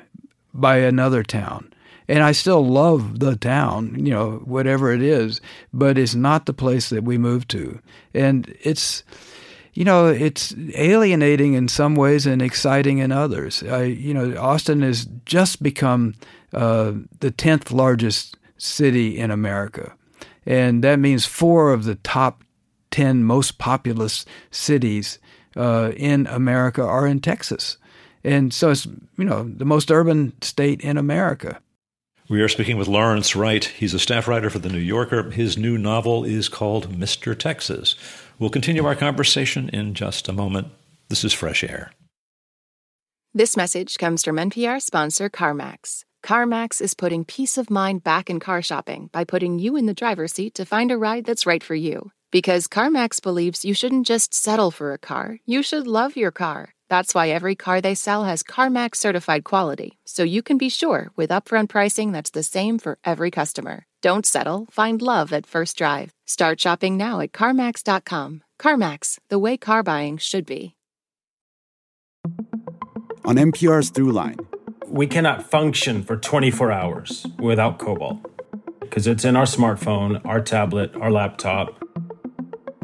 [0.53, 1.71] by another town.
[2.07, 5.41] And I still love the town, you know, whatever it is,
[5.71, 7.79] but it's not the place that we moved to.
[8.15, 9.03] And it's
[9.79, 13.63] you know, it's alienating in some ways and exciting in others.
[13.63, 16.15] I, you know, Austin has just become
[16.53, 19.93] uh, the tenth largest city in America,
[20.45, 22.43] and that means four of the top
[22.91, 25.17] ten most populous cities
[25.55, 27.77] uh, in America are in Texas,
[28.21, 31.61] and so it's you know the most urban state in America.
[32.27, 33.63] We are speaking with Lawrence Wright.
[33.63, 35.31] He's a staff writer for The New Yorker.
[35.31, 37.35] His new novel is called Mr.
[37.35, 37.95] Texas.
[38.39, 40.69] We'll continue our conversation in just a moment.
[41.09, 41.91] This is Fresh Air.
[43.33, 46.05] This message comes from NPR sponsor CarMax.
[46.23, 49.93] CarMax is putting peace of mind back in car shopping by putting you in the
[49.93, 52.11] driver's seat to find a ride that's right for you.
[52.31, 56.73] Because CarMax believes you shouldn't just settle for a car, you should love your car.
[56.89, 61.11] That's why every car they sell has CarMax certified quality, so you can be sure
[61.17, 63.85] with upfront pricing that's the same for every customer.
[64.01, 66.13] Don't settle, find love at first drive.
[66.25, 68.43] Start shopping now at CarMax.com.
[68.59, 70.75] CarMax, the way car buying should be.
[73.25, 74.39] On NPR's Throughline,
[74.87, 78.25] we cannot function for 24 hours without cobalt
[78.79, 81.83] because it's in our smartphone, our tablet, our laptop.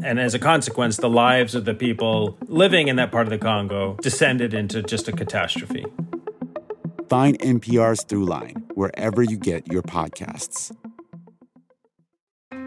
[0.04, 3.38] And as a consequence, the lives of the people living in that part of the
[3.38, 5.84] Congo descended into just a catastrophe.
[7.08, 10.72] Find NPR's Throughline wherever you get your podcasts.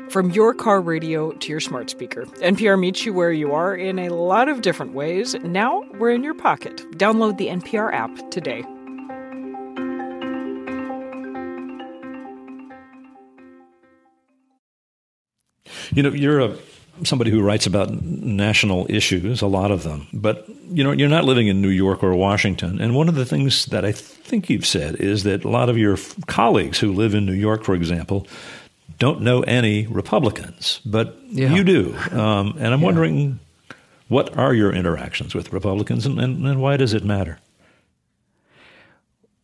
[0.09, 3.99] From your car radio to your smart speaker, NPR meets you where you are in
[3.99, 5.35] a lot of different ways.
[5.35, 6.77] Now we're in your pocket.
[6.93, 8.63] Download the NPR app today.
[15.91, 16.57] You know, you're a
[17.03, 21.23] somebody who writes about national issues, a lot of them, but you know, you're not
[21.23, 22.81] living in New York or Washington.
[22.81, 25.77] And one of the things that I think you've said is that a lot of
[25.77, 28.27] your colleagues who live in New York, for example,
[28.99, 31.53] don't know any Republicans, but Yeah.
[31.53, 31.95] you do.
[32.11, 32.85] Um, and I'm Yeah.
[32.85, 33.39] wondering,
[34.07, 37.39] what are your interactions with Republicans, and, and, and why does it matter?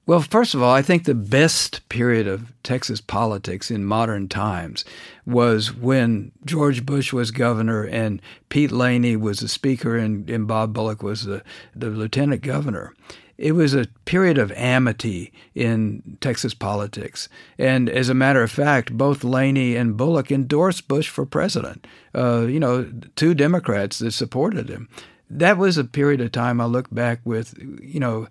[0.07, 4.85] Well, first of all, I think the best period of Texas politics in modern times
[5.25, 10.73] was when George Bush was governor and Pete Laney was the speaker and, and Bob
[10.73, 11.41] Bullock was the,
[11.75, 12.93] the lieutenant governor.
[13.37, 17.27] It was a period of amity in Texas politics.
[17.57, 21.85] And as a matter of fact, both Laney and Bullock endorsed Bush for president.
[22.13, 24.87] Uh, you know, two Democrats that supported him.
[25.29, 28.27] That was a period of time I look back with, you know,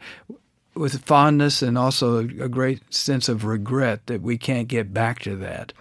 [0.74, 5.36] with fondness and also a great sense of regret that we can't get back to
[5.36, 5.72] that.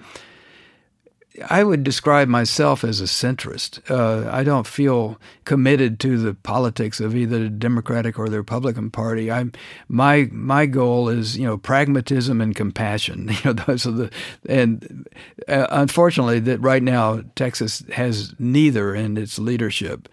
[1.50, 3.89] I would describe myself as a centrist.
[3.89, 8.91] Uh, I don't feel committed to the politics of either the Democratic or the Republican
[8.91, 9.32] Party.
[9.32, 9.52] I'm
[9.88, 13.30] my my goal is you know pragmatism and compassion.
[13.43, 14.12] You know those are the
[14.48, 15.08] and
[15.48, 20.08] uh, unfortunately that right now Texas has neither in its leadership.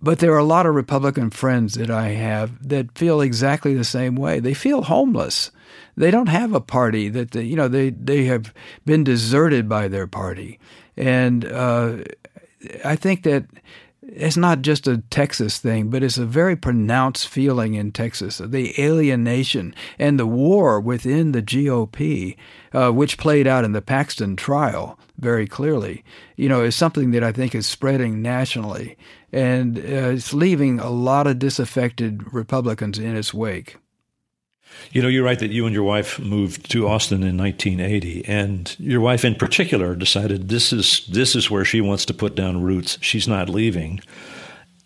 [0.00, 3.82] But there are a lot of Republican friends that I have that feel exactly the
[3.82, 4.38] same way.
[4.38, 5.50] They feel homeless.
[5.96, 8.52] They don't have a party that they, you know they they have
[8.84, 10.58] been deserted by their party,
[10.96, 11.98] and uh,
[12.84, 13.44] I think that
[14.10, 18.74] it's not just a Texas thing, but it's a very pronounced feeling in Texas the
[18.80, 22.36] alienation and the war within the GOP,
[22.72, 26.04] uh, which played out in the Paxton trial very clearly.
[26.36, 28.96] You know, is something that I think is spreading nationally,
[29.32, 33.76] and uh, it's leaving a lot of disaffected Republicans in its wake.
[34.92, 38.74] You know, you write that you and your wife moved to Austin in 1980, and
[38.78, 42.62] your wife in particular decided this is this is where she wants to put down
[42.62, 42.98] roots.
[43.00, 44.00] She's not leaving.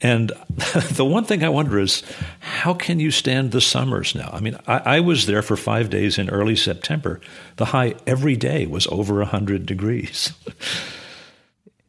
[0.01, 0.33] And
[0.95, 2.03] the one thing I wonder is,
[2.41, 4.31] how can you stand the summers now?
[4.33, 7.21] I mean, I, I was there for five days in early September.
[7.57, 10.33] The high every day was over 100 degrees.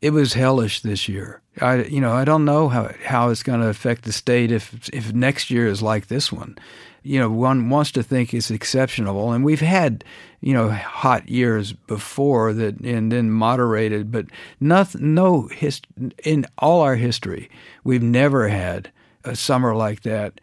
[0.04, 1.42] it was hellish this year.
[1.62, 4.90] I you know I don't know how how it's going to affect the state if
[4.90, 6.58] if next year is like this one.
[7.04, 10.04] You know, one wants to think it's exceptional, and we've had
[10.42, 14.26] you know hot years before that, and then moderated, but
[14.60, 15.14] nothing.
[15.14, 15.88] No hist-
[16.24, 17.50] in all our history,
[17.84, 18.92] we've never had
[19.24, 20.40] a summer like that,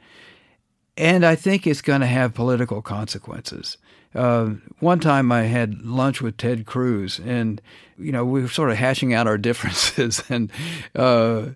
[0.96, 3.76] and I think it's going to have political consequences.
[4.14, 7.62] Uh, one time I had lunch with Ted Cruz, and
[7.98, 10.50] you know we were sort of hashing out our differences, and
[10.96, 11.46] uh,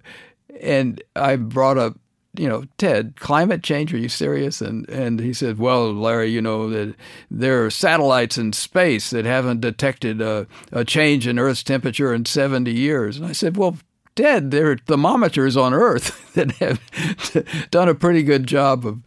[0.60, 1.98] and I brought up,
[2.36, 3.92] you know, Ted, climate change.
[3.94, 4.60] Are you serious?
[4.60, 6.94] And and he said, well, Larry, you know that
[7.30, 12.24] there are satellites in space that haven't detected a, a change in Earth's temperature in
[12.24, 13.16] 70 years.
[13.16, 13.76] And I said, well.
[14.16, 19.00] Ted, there are thermometers on Earth that have done a pretty good job of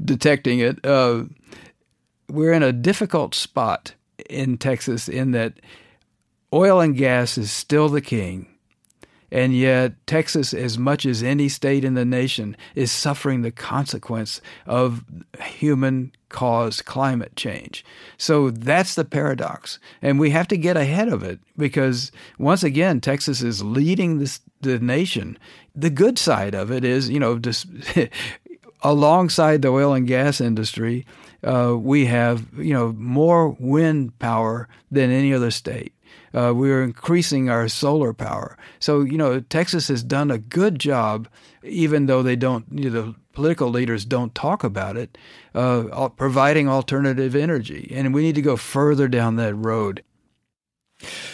[0.00, 0.86] detecting it.
[0.86, 1.24] Uh,
[2.30, 3.94] we're in a difficult spot
[4.30, 5.54] in Texas in that
[6.52, 8.46] oil and gas is still the king.
[9.30, 14.40] And yet, Texas, as much as any state in the nation, is suffering the consequence
[14.66, 15.04] of
[15.40, 17.84] human caused climate change.
[18.18, 19.78] So that's the paradox.
[20.02, 24.40] And we have to get ahead of it because, once again, Texas is leading this,
[24.60, 25.38] the nation.
[25.74, 27.66] The good side of it is, you know, just
[28.82, 31.06] alongside the oil and gas industry,
[31.44, 35.92] uh, we have you know more wind power than any other state.
[36.34, 38.56] Uh, we're increasing our solar power.
[38.78, 41.28] So you know Texas has done a good job,
[41.62, 42.66] even though they don't.
[42.70, 45.16] You know, the political leaders don't talk about it,
[45.54, 47.92] uh, providing alternative energy.
[47.94, 50.02] And we need to go further down that road.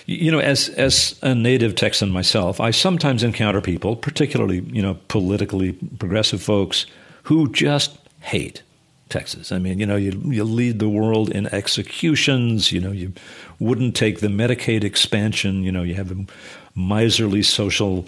[0.06, 4.98] You know, as as a native Texan myself, I sometimes encounter people, particularly you know
[5.08, 6.86] politically progressive folks,
[7.22, 8.62] who just hate
[9.12, 9.52] Texas.
[9.52, 12.72] I mean, you know, you you lead the world in executions.
[12.72, 13.12] You know, you
[13.60, 15.62] wouldn't take the Medicaid expansion.
[15.62, 16.26] You know, you have a
[16.74, 18.06] miserly social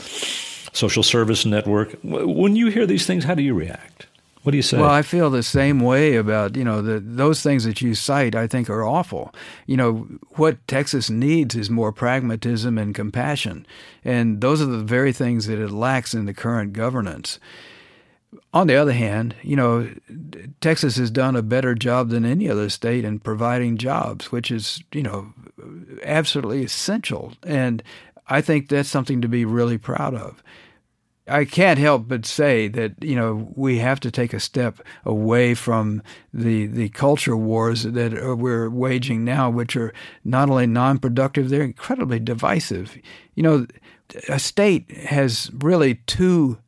[0.72, 1.96] social service network.
[2.02, 4.06] When you hear these things, how do you react?
[4.44, 4.78] What do you say?
[4.78, 8.34] Well, I feel the same way about you know the, those things that you cite.
[8.34, 9.34] I think are awful.
[9.66, 9.92] You know
[10.36, 13.66] what Texas needs is more pragmatism and compassion,
[14.04, 17.38] and those are the very things that it lacks in the current governance.
[18.52, 19.88] On the other hand, you know,
[20.60, 24.82] Texas has done a better job than any other state in providing jobs, which is
[24.92, 25.32] you know
[26.02, 27.82] absolutely essential, and
[28.28, 30.42] I think that's something to be really proud of.
[31.26, 35.54] I can't help but say that you know we have to take a step away
[35.54, 39.92] from the the culture wars that we're waging now, which are
[40.24, 42.96] not only non-productive, they're incredibly divisive.
[43.34, 43.66] You know,
[44.28, 46.58] a state has really two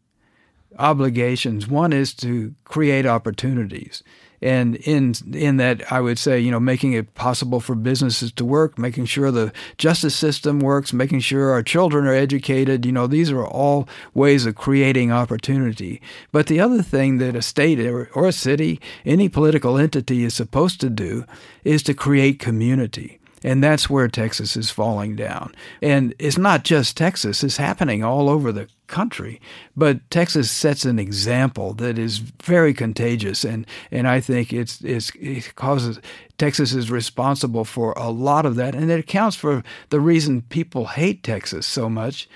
[0.79, 1.68] obligations.
[1.68, 4.03] One is to create opportunities,
[4.43, 8.45] and in in that I would say you know making it possible for businesses to
[8.45, 12.85] work, making sure the justice system works, making sure our children are educated.
[12.85, 16.01] You know these are all ways of creating opportunity.
[16.33, 20.35] But the other thing that a state or, or a city, any political entity is
[20.35, 21.24] supposed to do
[21.64, 23.20] is to create community.
[23.47, 25.55] And that's where Texas is falling down.
[25.81, 29.41] And it's not just Texas, it's happening all over the country.
[29.76, 35.11] But Texas sets an example that is very contagious, and, and I think it's, it's,
[35.16, 36.01] it causes
[36.39, 40.87] Texas is responsible for a lot of that, and it accounts for the reason people
[40.87, 42.28] hate Texas so much.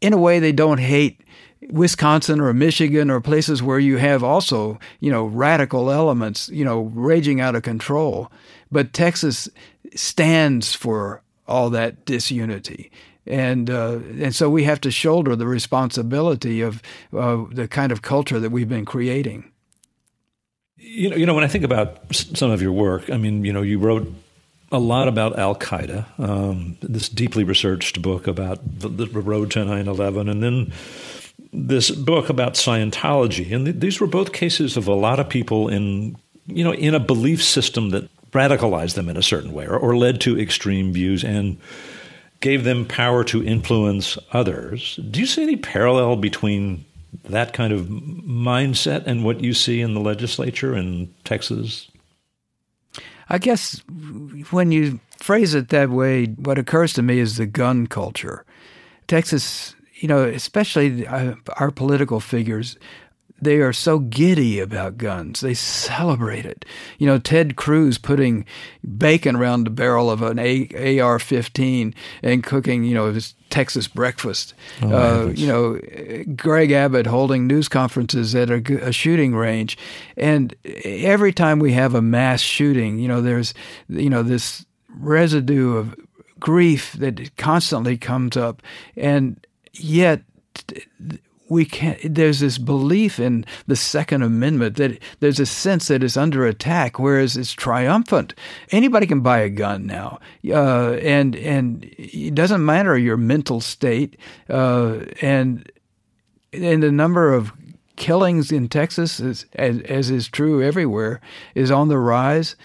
[0.00, 1.20] In a way, they don't hate
[1.70, 6.82] Wisconsin or Michigan or places where you have also, you know, radical elements, you know,
[6.94, 8.30] raging out of control.
[8.70, 9.48] But Texas
[9.94, 12.90] stands for all that disunity.
[13.28, 18.02] And uh, and so we have to shoulder the responsibility of uh, the kind of
[18.02, 19.52] culture that we've been creating.
[20.76, 23.52] You know, you know, when I think about some of your work, I mean, you
[23.52, 24.10] know, you wrote
[24.70, 29.64] a lot about Al Qaeda, um, this deeply researched book about the, the road to
[29.64, 30.72] 9 11, and then
[31.52, 33.52] this book about Scientology.
[33.52, 36.16] And th- these were both cases of a lot of people in,
[36.46, 39.96] you know, in a belief system that radicalized them in a certain way or, or
[39.96, 41.58] led to extreme views and
[42.40, 44.98] gave them power to influence others.
[45.10, 46.84] Do you see any parallel between
[47.24, 51.90] that kind of mindset and what you see in the legislature in Texas?
[53.28, 53.82] I guess
[54.50, 58.44] when you phrase it that way, what occurs to me is the gun culture.
[59.06, 62.78] Texas, you know, especially uh, our political figures,
[63.40, 65.40] they are so giddy about guns.
[65.40, 66.64] They celebrate it.
[66.98, 68.44] You know, Ted Cruz putting
[68.96, 70.38] bacon around the barrel of an
[71.00, 74.54] AR 15 and cooking, you know, his Texas breakfast.
[74.82, 75.80] Oh, uh, you know,
[76.34, 79.78] Greg Abbott holding news conferences at a, a, shooting range.
[80.16, 83.54] And every time we have a mass shooting, you know, there's,
[83.88, 85.94] you know, this residue of
[86.40, 88.62] grief that constantly comes up.
[88.96, 90.22] And yet,
[91.48, 96.16] we can't there's this belief in the second amendment that there's a sense that it's
[96.16, 98.34] under attack whereas it's triumphant.
[98.70, 100.20] Anybody can buy a gun now.
[100.46, 104.16] Uh, and and it doesn't matter your mental state
[104.48, 105.70] uh, and
[106.52, 107.52] and the number of
[107.96, 111.20] killings in Texas is, as, as is true everywhere
[111.54, 112.56] is on the rise.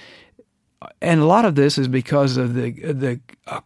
[1.01, 3.19] And a lot of this is because of the the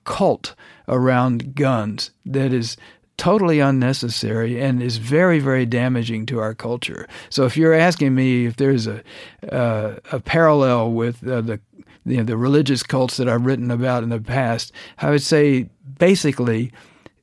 [0.03, 0.55] cult
[0.88, 2.78] around guns that is
[3.18, 7.07] totally unnecessary and is very, very damaging to our culture.
[7.30, 9.03] So if you're asking me if there's a
[9.51, 11.59] uh, a parallel with uh, the
[12.05, 15.70] you know, the religious cults that I've written about in the past, I would say
[15.99, 16.72] basically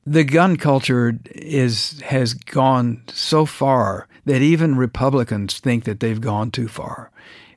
[0.05, 6.51] the gun culture is has gone so far that even Republicans think that they've gone
[6.51, 7.11] too far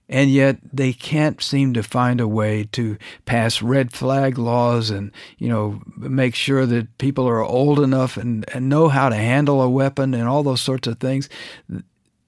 [0.09, 2.97] and yet they can't seem to find a way to
[3.27, 8.45] pass red flag laws and you know make sure that people are old enough and,
[8.55, 11.29] and know how to handle a weapon and all those sorts of things.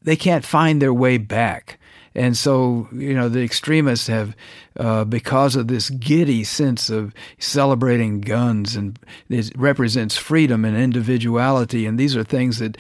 [0.02, 1.79] They can't find their way back
[2.14, 4.34] and so, you know, the extremists have,
[4.76, 8.98] uh, because of this giddy sense of celebrating guns, and
[9.28, 12.76] it represents freedom and individuality, and these are things that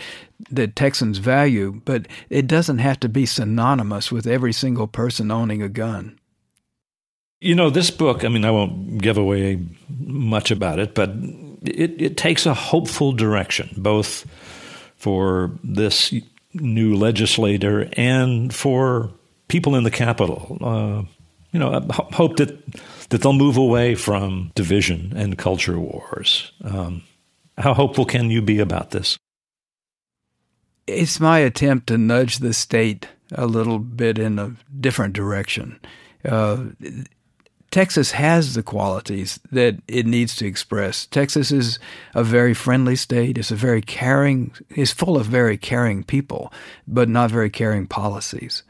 [0.50, 1.80] that Texans value.
[1.84, 6.18] But it doesn't have to be synonymous with every single person owning a gun.
[7.40, 8.24] You know, this book.
[8.24, 11.10] I mean, I won't give away much about it, but
[11.62, 14.26] it, it takes a hopeful direction, both
[14.96, 16.12] for this
[16.52, 19.12] new legislator and for
[19.50, 21.02] people in the capital, Uh,
[21.52, 21.80] you know,
[22.12, 22.50] hope that
[23.08, 26.52] that they'll move away from division and culture wars.
[26.62, 27.02] Um,
[27.58, 29.18] how hopeful can you be about this?
[30.86, 35.80] It's my attempt to nudge the state a little bit in a different direction.
[36.24, 36.56] Uh,
[37.70, 41.06] Texas has the qualities that it needs to express.
[41.06, 41.78] Texas is
[42.14, 43.38] a very friendly state.
[43.38, 46.52] It's a very caring, it's full of very caring people,
[46.86, 48.64] but not very caring policies.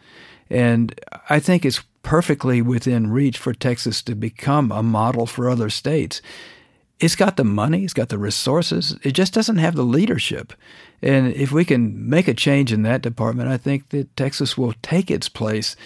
[0.51, 0.99] And
[1.29, 6.21] I think it's perfectly within reach for Texas to become a model for other states.
[6.99, 10.53] It's got the money, it's got the resources, it just doesn't have the leadership.
[11.01, 14.75] And if we can make a change in that department, I think that Texas will
[14.83, 15.77] take its place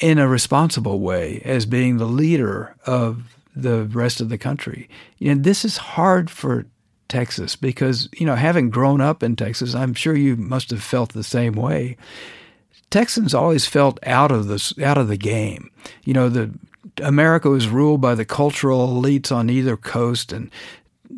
[0.00, 4.88] in a responsible way as being the leader of the rest of the country.
[5.20, 6.66] And this is hard for
[7.08, 11.12] Texas because, you know, having grown up in Texas, I'm sure you must have felt
[11.12, 11.96] the same way.
[12.90, 15.70] Texans always felt out of the out of the game.
[16.04, 16.52] You know, the
[17.02, 20.50] America was ruled by the cultural elites on either coast and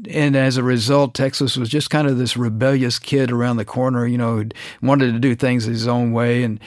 [0.08, 4.06] and as a result, Texas was just kind of this rebellious kid around the corner,
[4.06, 4.44] you know,
[4.80, 6.42] wanted to do things his own way.
[6.42, 6.58] And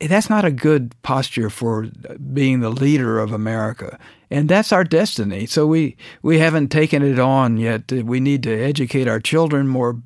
[0.00, 1.88] that's not a good posture for
[2.32, 3.98] being the leader of America.
[4.30, 5.46] And that's our destiny.
[5.46, 7.90] So we, we haven't taken it on yet.
[7.90, 10.00] We need to educate our children more.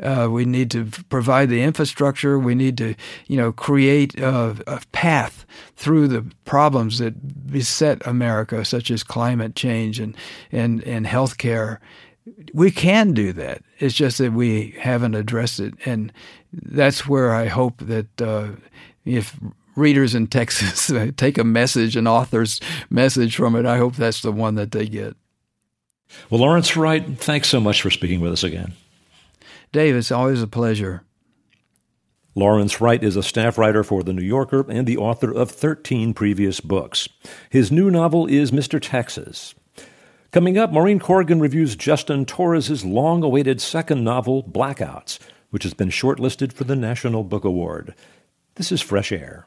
[0.00, 2.38] Uh, we need to provide the infrastructure.
[2.38, 2.94] We need to,
[3.26, 5.44] you know, create a, a path
[5.76, 10.16] through the problems that beset America, such as climate change and,
[10.52, 11.80] and, and health care.
[12.52, 13.62] We can do that.
[13.80, 15.74] It's just that we haven't addressed it.
[15.84, 16.12] And
[16.52, 18.50] that's where I hope that uh,
[19.04, 19.36] if
[19.76, 22.60] readers in Texas take a message, an author's
[22.90, 25.16] message from it, I hope that's the one that they get.
[26.30, 28.74] Well, Lawrence Wright, thanks so much for speaking with us again.
[29.72, 31.02] Dave, it's always a pleasure.
[32.36, 36.14] Lawrence Wright is a staff writer for The New Yorker and the author of 13
[36.14, 37.08] previous books.
[37.48, 38.80] His new novel is Mr.
[38.80, 39.54] Texas.
[40.32, 45.20] Coming up, Maureen Corrigan reviews Justin Torres' long awaited second novel, Blackouts,
[45.50, 47.94] which has been shortlisted for the National Book Award.
[48.56, 49.46] This is Fresh Air.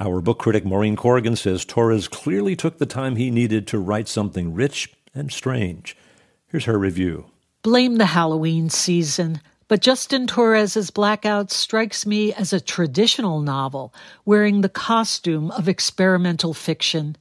[0.00, 4.08] Our book critic Maureen Corrigan says Torres clearly took the time he needed to write
[4.08, 5.96] something rich and strange.
[6.48, 7.26] Here's her review.
[7.62, 9.40] Blame the Halloween season.
[9.66, 13.94] But Justin Torres's Blackout strikes me as a traditional novel,
[14.26, 17.16] wearing the costume of experimental fiction.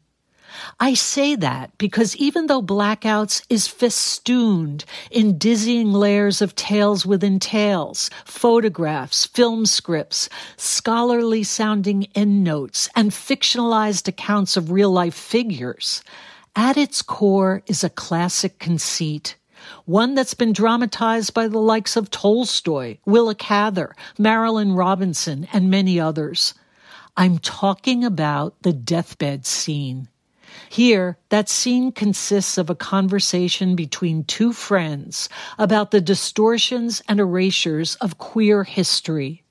[0.80, 7.40] I say that because even though Blackouts is festooned in dizzying layers of tales within
[7.40, 16.04] tales, photographs, film scripts, scholarly sounding endnotes, and fictionalized accounts of real life figures,
[16.56, 19.36] at its core is a classic conceit
[19.86, 26.00] one that's been dramatized by the likes of Tolstoy, Willa Cather, Marilynne Robinson, and many
[26.00, 26.54] others.
[27.16, 30.10] I'm talking about the deathbed scene.
[30.70, 37.96] Here, that scene consists of a conversation between two friends about the distortions and erasures
[37.96, 39.44] of queer history.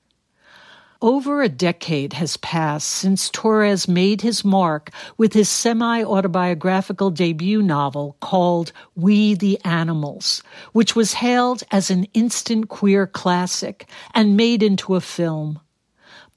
[1.03, 7.61] Over a decade has passed since Torres made his mark with his semi autobiographical debut
[7.61, 10.41] novel called We the Animals,
[10.71, 15.59] which was hailed as an instant queer classic and made into a film.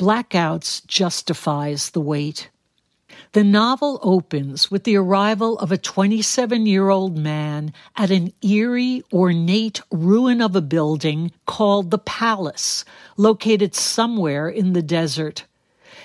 [0.01, 2.51] Blackouts justifies the wait.
[3.33, 9.03] The novel opens with the arrival of a 27 year old man at an eerie,
[9.13, 12.85] ornate ruin of a building called the Palace,
[13.17, 15.45] located somewhere in the desert.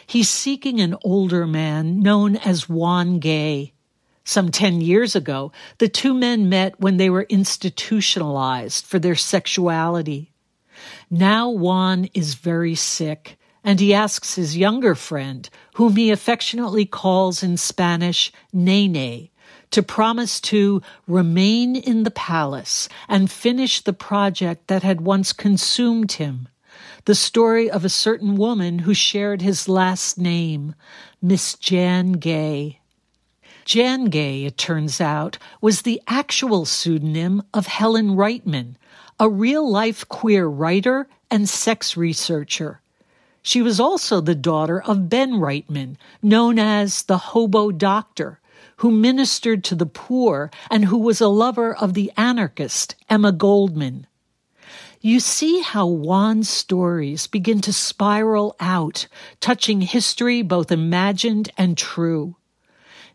[0.06, 3.74] He's seeking an older man known as Juan Gay.
[4.24, 10.32] Some 10 years ago, the two men met when they were institutionalized for their sexuality.
[11.10, 17.44] Now Juan is very sick and he asks his younger friend, whom he affectionately calls
[17.44, 19.30] in Spanish Nene,
[19.72, 26.14] to promise to remain in the palace and finish the project that had once consumed
[26.14, 26.48] him.
[27.06, 30.76] The story of a certain woman who shared his last name,
[31.22, 32.80] Miss Jan Gay.
[33.66, 38.76] Jan Gay, it turns out, was the actual pseudonym of Helen Reitman,
[39.20, 42.82] a real life queer writer and sex researcher.
[43.42, 48.40] She was also the daughter of Ben Reitman, known as the Hobo Doctor,
[48.78, 54.08] who ministered to the poor and who was a lover of the anarchist Emma Goldman.
[55.02, 59.08] You see how Juan's stories begin to spiral out,
[59.40, 62.36] touching history both imagined and true.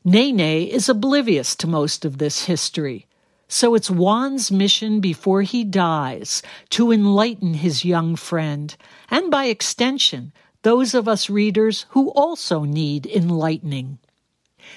[0.04, 3.05] Nene is oblivious to most of this history,
[3.48, 8.76] so it's Juan's mission before he dies to enlighten his young friend,
[9.10, 10.32] and by extension,
[10.62, 13.98] those of us readers who also need enlightening.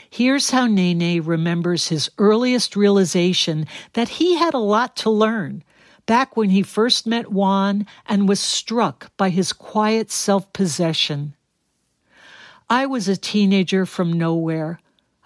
[0.09, 5.63] Here's how Nene remembers his earliest realization that he had a lot to learn
[6.05, 11.35] back when he first met Juan and was struck by his quiet self possession.
[12.69, 14.79] I was a teenager from nowhere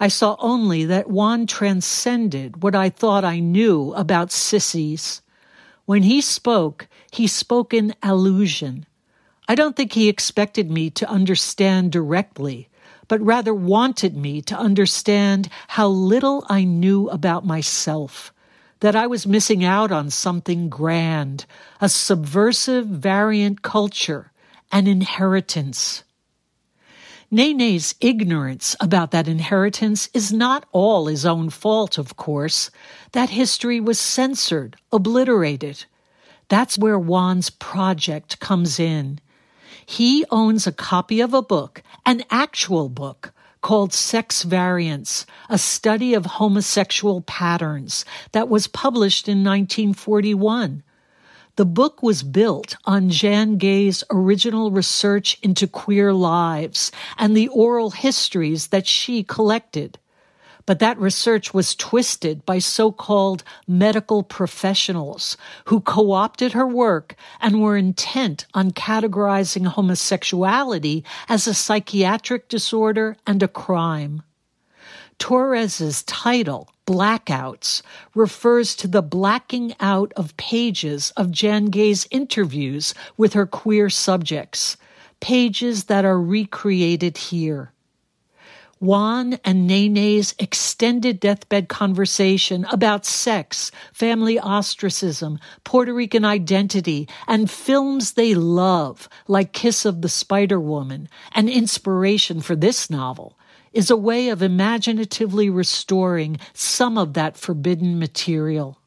[0.03, 5.21] I saw only that Juan transcended what I thought I knew about sissies.
[5.85, 8.85] When he spoke, he spoke in allusion.
[9.47, 12.67] I don't think he expected me to understand directly,
[13.07, 18.33] but rather wanted me to understand how little I knew about myself,
[18.81, 21.45] that I was missing out on something grand,
[21.79, 24.33] a subversive variant culture,
[24.69, 26.03] an inheritance.
[27.34, 32.69] Nene's ignorance about that inheritance is not all his own fault, of course.
[33.13, 35.86] That history was censored, obliterated.
[36.47, 39.19] That's where Juan's project comes in.
[39.84, 46.13] He owns a copy of a book, an actual book, called Sex Variants, a study
[46.13, 50.84] of homosexual patterns, that was published in 1941.
[51.55, 57.91] The book was built on Jan Gay's original research into queer lives and the oral
[57.91, 59.99] histories that she collected.
[60.65, 67.15] But that research was twisted by so called medical professionals who co opted her work
[67.39, 74.23] and were intent on categorizing homosexuality as a psychiatric disorder and a crime.
[75.24, 77.82] Torres's title, Blackouts,
[78.13, 84.76] refers to the blacking out of pages of Jan Gay's interviews with her queer subjects,
[85.21, 87.71] pages that are recreated here.
[88.82, 98.15] Juan and Nene's extended deathbed conversation about sex, family ostracism, Puerto Rican identity, and films
[98.15, 103.38] they love, like Kiss of the Spider Woman, an inspiration for this novel,
[103.74, 108.80] is a way of imaginatively restoring some of that forbidden material.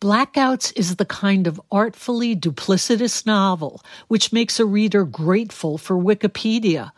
[0.00, 6.92] Blackouts is the kind of artfully duplicitous novel which makes a reader grateful for Wikipedia.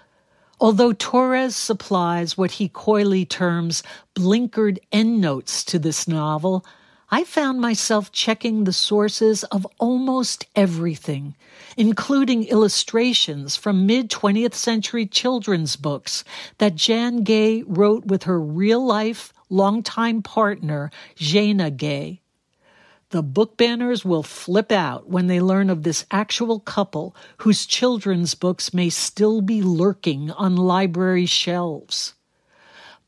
[0.60, 3.82] Although Torres supplies what he coyly terms
[4.14, 6.66] blinkered endnotes to this novel,
[7.12, 11.34] I found myself checking the sources of almost everything,
[11.76, 16.22] including illustrations from mid 20th century children's books
[16.58, 22.20] that Jan Gay wrote with her real life, longtime partner, Zhenya Gay.
[23.08, 28.36] The book banners will flip out when they learn of this actual couple whose children's
[28.36, 32.14] books may still be lurking on library shelves.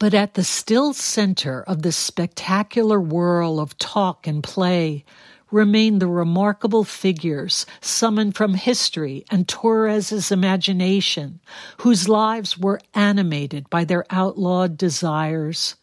[0.03, 5.05] But at the still center of this spectacular whirl of talk and play
[5.53, 11.39] remain the remarkable figures summoned from history and Torres's imagination,
[11.83, 15.77] whose lives were animated by their outlawed desires.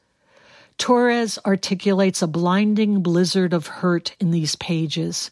[0.77, 5.31] Torres articulates a blinding blizzard of hurt in these pages,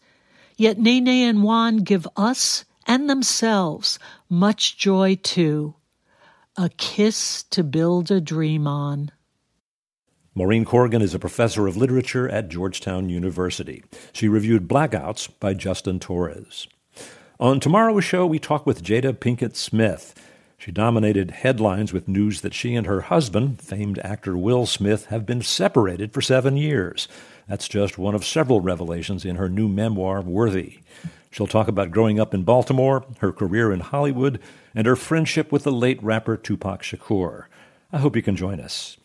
[0.55, 5.75] yet Nene and Juan give us and themselves much joy too.
[6.59, 9.11] A Kiss to Build a Dream On.
[10.33, 13.83] Maureen Corrigan is a professor of literature at Georgetown University.
[14.11, 16.67] She reviewed Blackouts by Justin Torres.
[17.39, 20.15] On tomorrow's show, we talk with Jada Pinkett Smith.
[20.57, 25.27] She dominated headlines with news that she and her husband, famed actor Will Smith, have
[25.27, 27.07] been separated for seven years.
[27.47, 30.79] That's just one of several revelations in her new memoir, Worthy.
[31.31, 34.39] She'll talk about growing up in Baltimore, her career in Hollywood,
[34.73, 37.45] and her friendship with the late rapper Tupac Shakur.
[37.91, 38.97] I hope you can join us.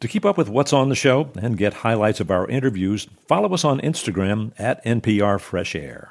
[0.00, 3.54] To keep up with what's on the show and get highlights of our interviews, follow
[3.54, 6.10] us on Instagram at NPR Fresh Air.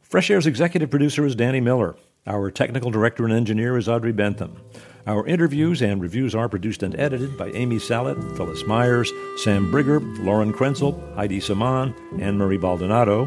[0.00, 1.96] Fresh Air's executive producer is Danny Miller.
[2.26, 4.60] Our technical director and engineer is Audrey Bentham.
[5.08, 10.00] Our interviews and reviews are produced and edited by Amy Salet, Phyllis Myers, Sam Brigger,
[10.22, 13.24] Lauren Krenzel, Heidi Saman, Ann Marie Baldonado,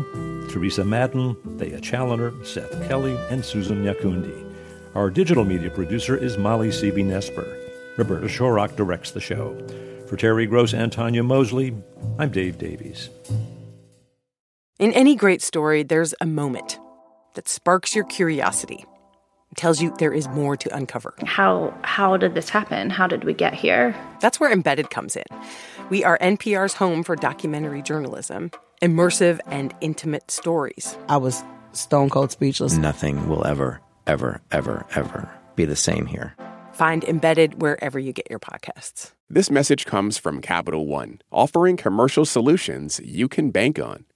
[0.47, 4.53] Teresa Madden, Thea Challoner, Seth Kelly, and Susan Nyakundi.
[4.93, 7.51] Our digital media producer is Molly Seavey Nesper.
[7.97, 9.57] Roberta Shorrock directs the show.
[10.05, 11.75] For Terry Gross and Tanya Mosley,
[12.19, 13.09] I'm Dave Davies.
[14.77, 16.79] In any great story, there's a moment
[17.33, 18.85] that sparks your curiosity
[19.55, 21.13] tells you there is more to uncover.
[21.25, 22.89] How how did this happen?
[22.89, 23.95] How did we get here?
[24.19, 25.25] That's where Embedded comes in.
[25.89, 30.97] We are NPR's home for documentary journalism, immersive and intimate stories.
[31.09, 31.43] I was
[31.73, 32.77] stone cold speechless.
[32.77, 36.35] Nothing will ever ever ever ever be the same here.
[36.73, 39.11] Find Embedded wherever you get your podcasts.
[39.29, 44.05] This message comes from Capital One, offering commercial solutions you can bank on.